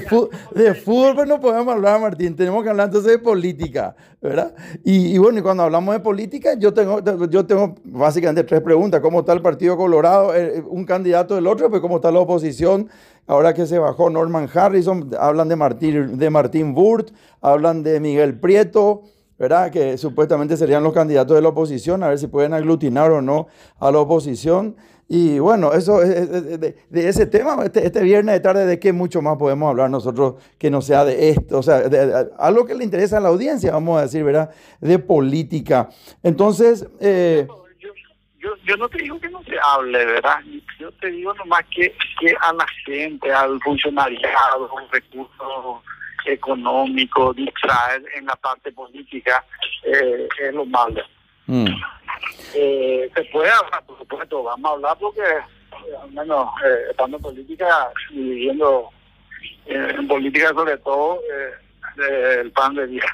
fútbol 0.73 1.15
pues 1.15 1.27
no 1.27 1.39
podemos 1.39 1.75
hablar, 1.75 1.99
Martín. 1.99 2.35
Tenemos 2.35 2.63
que 2.63 2.69
hablar 2.69 2.87
entonces 2.87 3.11
de 3.11 3.19
política, 3.19 3.93
¿verdad? 4.21 4.55
Y, 4.83 5.17
bueno, 5.17 5.37
y 5.37 5.41
cuando 5.41 5.63
hablamos 5.63 5.93
de 5.93 5.99
política, 5.99 6.55
yo 6.57 6.73
tengo, 6.73 7.03
yo 7.27 7.45
tengo 7.45 7.75
básicamente 7.83 8.43
tres 8.45 8.61
preguntas. 8.61 9.01
¿Cómo 9.01 9.19
está 9.19 9.33
el 9.33 9.41
Partido 9.41 9.77
Colorado? 9.77 10.33
Eh, 10.33 10.63
un 10.65 10.85
candidato 10.85 11.35
del 11.35 11.45
otro, 11.45 11.69
pues 11.69 11.81
cómo 11.81 11.97
está 11.97 12.09
la 12.09 12.19
oposición. 12.19 12.89
Ahora 13.27 13.53
que 13.53 13.67
se 13.67 13.77
bajó 13.77 14.09
Norman 14.09 14.49
Harrison, 14.51 15.11
hablan 15.19 15.49
de 15.49 15.55
Martín, 15.57 16.17
de 16.17 16.29
Martín 16.29 16.73
Burt, 16.73 17.09
hablan 17.41 17.83
de 17.83 17.99
Miguel 17.99 18.39
Prieto. 18.39 19.03
¿Verdad? 19.37 19.71
Que 19.71 19.97
supuestamente 19.97 20.57
serían 20.57 20.83
los 20.83 20.93
candidatos 20.93 21.35
de 21.35 21.41
la 21.41 21.49
oposición, 21.49 22.03
a 22.03 22.09
ver 22.09 22.19
si 22.19 22.27
pueden 22.27 22.53
aglutinar 22.53 23.11
o 23.11 23.21
no 23.21 23.47
a 23.79 23.91
la 23.91 23.99
oposición. 23.99 24.75
Y 25.07 25.37
bueno, 25.37 25.71
eso 25.73 25.99
de, 25.99 26.75
ese 26.91 27.27
tema, 27.27 27.63
este, 27.63 27.85
este, 27.85 28.01
viernes 28.01 28.33
de 28.33 28.39
tarde, 28.39 28.65
¿de 28.65 28.79
qué 28.79 28.91
mucho 28.91 29.21
más 29.21 29.37
podemos 29.37 29.69
hablar 29.69 29.89
nosotros 29.89 30.35
que 30.57 30.71
no 30.71 30.81
sea 30.81 31.05
de 31.05 31.29
esto? 31.29 31.59
O 31.59 31.63
sea, 31.63 31.83
algo 32.39 32.65
que 32.65 32.73
le 32.73 32.83
interesa 32.83 33.17
a 33.17 33.21
la 33.21 33.29
audiencia, 33.29 33.71
vamos 33.71 33.99
a 33.99 34.03
decir, 34.03 34.23
¿verdad? 34.23 34.49
De 34.81 34.97
política. 34.97 35.89
Entonces... 36.23 36.87
Eh, 36.99 37.47
yo, 38.39 38.55
yo, 38.63 38.77
no 38.77 38.89
te 38.89 38.99
digo 38.99 39.19
que 39.19 39.29
no 39.29 39.43
se 39.43 39.55
hable, 39.61 40.05
¿verdad? 40.05 40.37
Yo 40.79 40.91
te 40.93 41.07
digo 41.11 41.33
nomás 41.35 41.61
que, 41.75 41.95
que 42.19 42.33
a 42.41 42.53
la 42.53 42.65
gente, 42.85 43.31
al 43.31 43.59
funcionariado, 43.61 44.69
recursos 44.91 45.83
económico, 46.25 47.33
distraer 47.33 48.03
en 48.15 48.25
la 48.25 48.35
parte 48.35 48.71
política, 48.71 49.43
eh, 49.83 50.27
es 50.39 50.53
lo 50.53 50.65
malo. 50.65 51.03
Mm. 51.47 51.67
Eh, 52.53 53.09
se 53.13 53.23
puede 53.25 53.51
hablar, 53.51 53.83
por 53.85 53.97
supuesto, 53.97 54.43
vamos 54.43 54.69
a 54.69 54.73
hablar 54.73 54.97
porque 54.99 55.21
eh, 55.21 55.95
al 56.01 56.11
menos 56.11 56.47
eh, 56.65 56.87
estando 56.89 57.17
en 57.17 57.23
política 57.23 57.91
y 58.09 58.19
viviendo 58.19 58.89
en 59.65 60.07
política 60.07 60.49
sobre 60.49 60.77
todo 60.77 61.19
el 62.41 62.51
pan 62.51 62.75
de 62.75 62.87
día, 62.87 63.05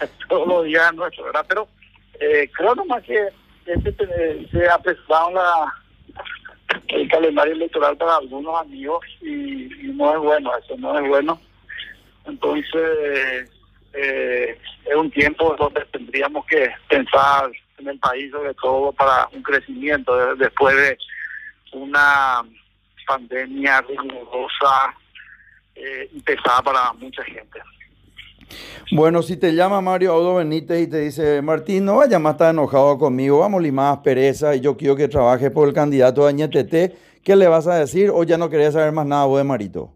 todos 0.28 0.46
los 0.46 0.64
días 0.64 0.94
nuestro, 0.94 1.24
¿verdad? 1.24 1.46
Pero 1.48 1.68
creo 2.18 2.74
nomás 2.74 3.02
que 3.04 3.28
este, 3.66 4.48
se 4.50 4.68
ha 4.68 4.78
prestado 4.78 5.30
la, 5.32 5.74
el 6.88 7.08
calendario 7.08 7.54
electoral 7.54 7.96
para 7.96 8.16
algunos 8.16 8.60
amigos 8.60 9.04
y 9.20 9.68
no 9.94 10.12
es 10.14 10.18
bueno, 10.20 10.52
eso 10.58 10.76
no 10.78 10.98
es 10.98 11.08
bueno 11.08 11.40
entonces, 12.26 13.50
eh, 13.92 14.58
es 14.84 14.96
un 14.96 15.10
tiempo 15.10 15.54
donde 15.58 15.84
tendríamos 15.92 16.44
que 16.46 16.70
pensar 16.88 17.50
en 17.78 17.88
el 17.88 17.98
país, 17.98 18.30
sobre 18.30 18.54
todo 18.54 18.92
para 18.92 19.28
un 19.32 19.42
crecimiento 19.42 20.36
después 20.36 20.76
de 20.76 20.98
una 21.72 22.42
pandemia 23.06 23.80
rigurosa 23.82 24.94
eh, 25.74 26.10
pesada 26.24 26.62
para 26.62 26.92
mucha 26.94 27.22
gente. 27.24 27.60
Bueno, 28.92 29.22
si 29.22 29.36
te 29.36 29.54
llama 29.54 29.80
Mario 29.80 30.12
Audo 30.12 30.36
Benítez 30.36 30.82
y 30.82 30.86
te 30.90 31.00
dice, 31.00 31.42
Martín, 31.42 31.84
no 31.84 31.96
vaya 31.96 32.18
más 32.18 32.34
estar 32.34 32.50
enojado 32.50 32.98
conmigo, 32.98 33.40
vamos 33.40 33.64
a 33.78 34.02
pereza 34.02 34.54
y 34.54 34.60
yo 34.60 34.76
quiero 34.76 34.96
que 34.96 35.08
trabaje 35.08 35.50
por 35.50 35.68
el 35.68 35.74
candidato 35.74 36.22
de 36.22 36.28
Añetete, 36.28 36.96
¿qué 37.22 37.36
le 37.36 37.48
vas 37.48 37.66
a 37.66 37.76
decir 37.76 38.10
o 38.10 38.22
ya 38.24 38.38
no 38.38 38.50
quería 38.50 38.70
saber 38.70 38.92
más 38.92 39.06
nada 39.06 39.24
vos 39.24 39.38
de 39.38 39.44
Marito? 39.44 39.92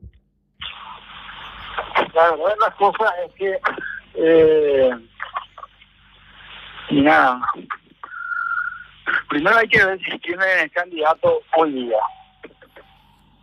La 2.19 2.33
verdad 2.33 2.47
de 2.47 2.61
las 2.63 2.75
cosas 2.75 3.13
es 3.25 3.33
que, 3.35 3.61
eh, 4.15 4.91
nada, 6.91 7.41
primero 9.29 9.57
hay 9.57 9.69
que 9.69 9.85
ver 9.85 10.01
si 10.01 10.19
tiene 10.19 10.69
candidato 10.71 11.41
hoy 11.57 11.73
día. 11.75 12.01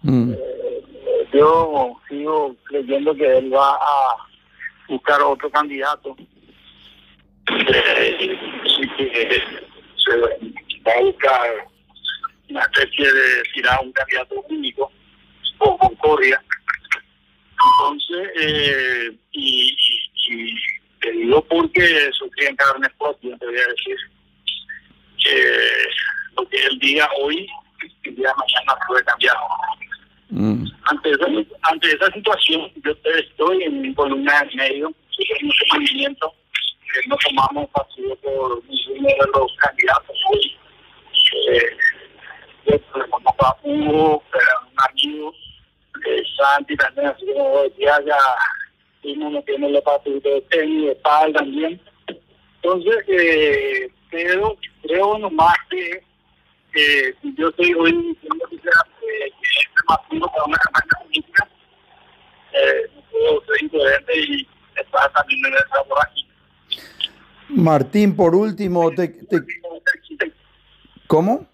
Mm. 0.02 0.34
Eh, 0.34 1.28
yo 1.32 2.02
sigo 2.10 2.54
creyendo 2.66 3.16
que 3.16 3.38
él 3.38 3.54
va 3.54 3.76
a 3.76 4.18
buscar 4.90 5.22
otro 5.22 5.50
candidato. 5.50 6.14
Eh, 7.48 8.38
que 8.98 9.42
se 10.04 10.18
va 10.18 10.92
a 10.98 11.02
buscar 11.02 11.68
una 12.50 12.62
especie 12.64 13.10
de 13.10 13.44
tirar 13.54 13.80
un 13.82 13.94
candidato 13.94 14.36
único 14.50 14.92
o 15.60 15.78
concordia 15.78 16.44
entonces, 17.72 18.30
eh, 18.40 19.12
y, 19.32 19.78
y, 20.30 20.56
te 21.02 21.12
digo 21.12 21.44
porque 21.46 22.10
sufrí 22.14 22.46
en 22.46 22.56
carne 22.56 22.88
propia, 22.98 23.38
te 23.38 23.46
voy 23.46 23.58
a 23.58 23.68
decir 23.68 23.98
que 25.24 25.60
lo 26.36 26.48
que 26.50 26.58
él 26.66 26.80
diga 26.80 27.10
hoy, 27.22 27.48
el 28.04 28.16
día 28.16 28.30
de 28.30 28.36
mañana 28.36 28.80
puede 28.88 29.04
cambiar. 29.04 29.36
Mm. 30.30 30.66
Ante, 30.86 31.12
esa, 31.12 31.26
ante 31.64 31.88
esa 31.92 32.12
situación, 32.12 32.72
yo 32.84 32.92
estoy 33.18 33.64
en 33.64 33.82
mi 33.82 33.94
columna 33.94 34.40
en 34.50 34.58
medio, 34.58 34.88
en 34.88 35.50
ese 35.50 35.66
movimiento, 35.74 36.34
que 36.94 37.08
no 37.08 37.16
tomamos 37.26 37.70
partido 37.70 38.16
por 38.18 38.64
ninguno 38.66 39.08
de 39.08 39.40
los 39.40 39.56
candidatos 39.58 40.18
hoy. 40.32 40.58
Eh, 41.50 41.78
yo, 42.68 42.76
a 43.40 43.58
Hugo, 43.64 44.24
un 44.24 44.84
amigo, 44.90 45.34
Santi 46.46 46.76
también, 46.76 47.08
así 47.08 47.26
como 47.26 47.66
ya, 47.78 48.02
ya 48.06 48.18
uno 49.04 49.30
no 49.30 49.42
tiene 49.44 49.82
parte 49.82 50.10
de 50.10 50.42
tenis, 50.50 50.88
de 50.88 50.96
pal 50.96 51.34
también. 51.34 51.82
Entonces, 52.62 52.96
eh, 53.08 53.90
creo, 54.10 54.58
creo 54.82 55.18
nomás 55.18 55.56
que 55.70 56.04
eh, 56.76 57.16
yo 57.38 57.50
estoy 57.50 57.74
hoy 57.74 57.92
diciendo 57.92 58.46
que, 58.50 58.58
que 58.58 58.68
es 58.68 59.70
demasiado 59.82 60.32
para 60.32 60.44
una 60.46 60.58
campaña 60.58 61.04
política, 61.04 61.48
eh, 62.54 62.90
puedo 63.12 63.44
ser 63.46 63.64
incoherente 63.64 64.20
y 64.20 64.48
estar 64.76 65.12
también 65.14 65.46
en 65.46 65.54
esa 65.54 65.84
por 65.84 66.00
aquí. 66.02 66.28
Martín, 67.50 68.16
por 68.16 68.36
último, 68.36 68.92
te, 68.92 69.08
te... 69.08 69.38
¿cómo? 71.08 71.48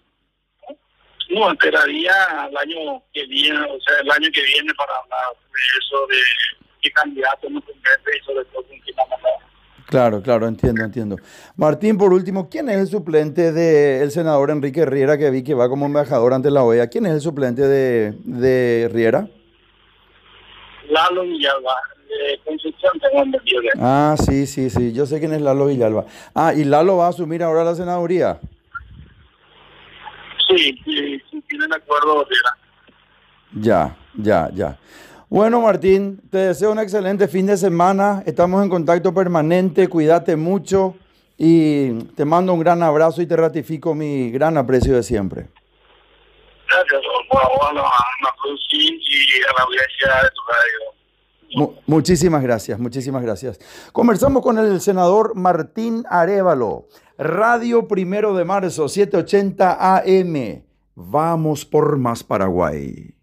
No 1.34 1.50
esperaría 1.52 2.12
el 2.48 2.56
año 2.56 3.02
que 3.12 3.26
viene, 3.26 3.58
o 3.60 3.80
sea, 3.80 3.98
el 4.02 4.10
año 4.10 4.28
que 4.32 4.42
viene 4.42 4.72
para 4.74 4.92
hablar 5.02 5.36
de 5.52 5.60
eso, 5.78 6.06
de 6.06 6.16
qué 6.80 6.90
candidato 6.90 7.50
nos 7.50 7.64
convence 7.64 8.10
y 8.20 8.24
sobre 8.24 8.44
todo 8.46 8.62
con 8.62 8.78
quién 8.80 8.96
vamos 8.96 9.18
a 9.24 9.52
Claro, 9.92 10.22
claro, 10.22 10.46
entiendo, 10.48 10.84
entiendo. 10.84 11.16
Martín, 11.54 11.98
por 11.98 12.14
último, 12.14 12.48
¿quién 12.48 12.70
es 12.70 12.78
el 12.78 12.86
suplente 12.86 13.52
del 13.52 14.10
senador 14.10 14.50
Enrique 14.50 14.86
Riera 14.86 15.18
que 15.18 15.30
vi 15.30 15.44
que 15.44 15.52
va 15.52 15.68
como 15.68 15.84
embajador 15.84 16.32
ante 16.32 16.50
la 16.50 16.62
OEA? 16.62 16.88
¿Quién 16.88 17.04
es 17.04 17.12
el 17.12 17.20
suplente 17.20 17.60
de, 17.60 18.14
de 18.24 18.88
Riera? 18.90 19.28
Lalo 20.88 21.22
Villalba. 21.22 21.76
Concepción 22.44 22.92
tengo 23.00 23.38
Ah, 23.80 24.16
sí, 24.18 24.46
sí, 24.46 24.70
sí. 24.70 24.92
Yo 24.92 25.04
sé 25.06 25.18
quién 25.18 25.32
es 25.32 25.42
Lalo 25.42 25.66
Villalba. 25.66 26.06
Ah, 26.34 26.54
¿y 26.54 26.64
Lalo 26.64 26.96
va 26.96 27.06
a 27.06 27.10
asumir 27.10 27.42
ahora 27.42 27.64
la 27.64 27.74
senaduría? 27.74 28.38
Sí, 30.56 30.78
sí, 30.84 31.44
tienen 31.48 31.72
acuerdo. 31.72 32.26
Ya, 33.54 33.96
ya, 34.14 34.50
ya. 34.52 34.78
Bueno, 35.28 35.60
Martín, 35.62 36.20
te 36.30 36.38
deseo 36.38 36.72
un 36.72 36.78
excelente 36.78 37.26
fin 37.28 37.46
de 37.46 37.56
semana. 37.56 38.22
Estamos 38.26 38.62
en 38.62 38.68
contacto 38.68 39.14
permanente. 39.14 39.88
Cuídate 39.88 40.36
mucho 40.36 40.94
y 41.38 42.04
te 42.14 42.24
mando 42.24 42.52
un 42.52 42.60
gran 42.60 42.82
abrazo 42.82 43.22
y 43.22 43.26
te 43.26 43.36
ratifico 43.36 43.94
mi 43.94 44.30
gran 44.30 44.56
aprecio 44.56 44.94
de 44.94 45.02
siempre. 45.02 45.48
Gracias, 46.68 47.02
bueno, 47.60 47.82
a 47.82 48.12
y 48.60 49.42
a 49.42 49.52
la 49.58 49.64
audiencia 49.64 50.22
de 50.22 50.30
tu 50.30 50.40
radio. 51.66 51.74
muchísimas 51.86 52.42
gracias, 52.42 52.78
muchísimas 52.78 53.22
gracias. 53.22 53.58
Conversamos 53.92 54.42
con 54.42 54.58
el 54.58 54.80
senador 54.80 55.34
Martín 55.34 56.04
Arevalo. 56.08 56.86
Radio 57.18 57.86
Primero 57.88 58.34
de 58.34 58.44
Marzo, 58.44 58.88
780 58.88 59.96
AM. 59.96 60.62
Vamos 60.94 61.64
por 61.64 61.96
más 61.98 62.24
Paraguay. 62.24 63.14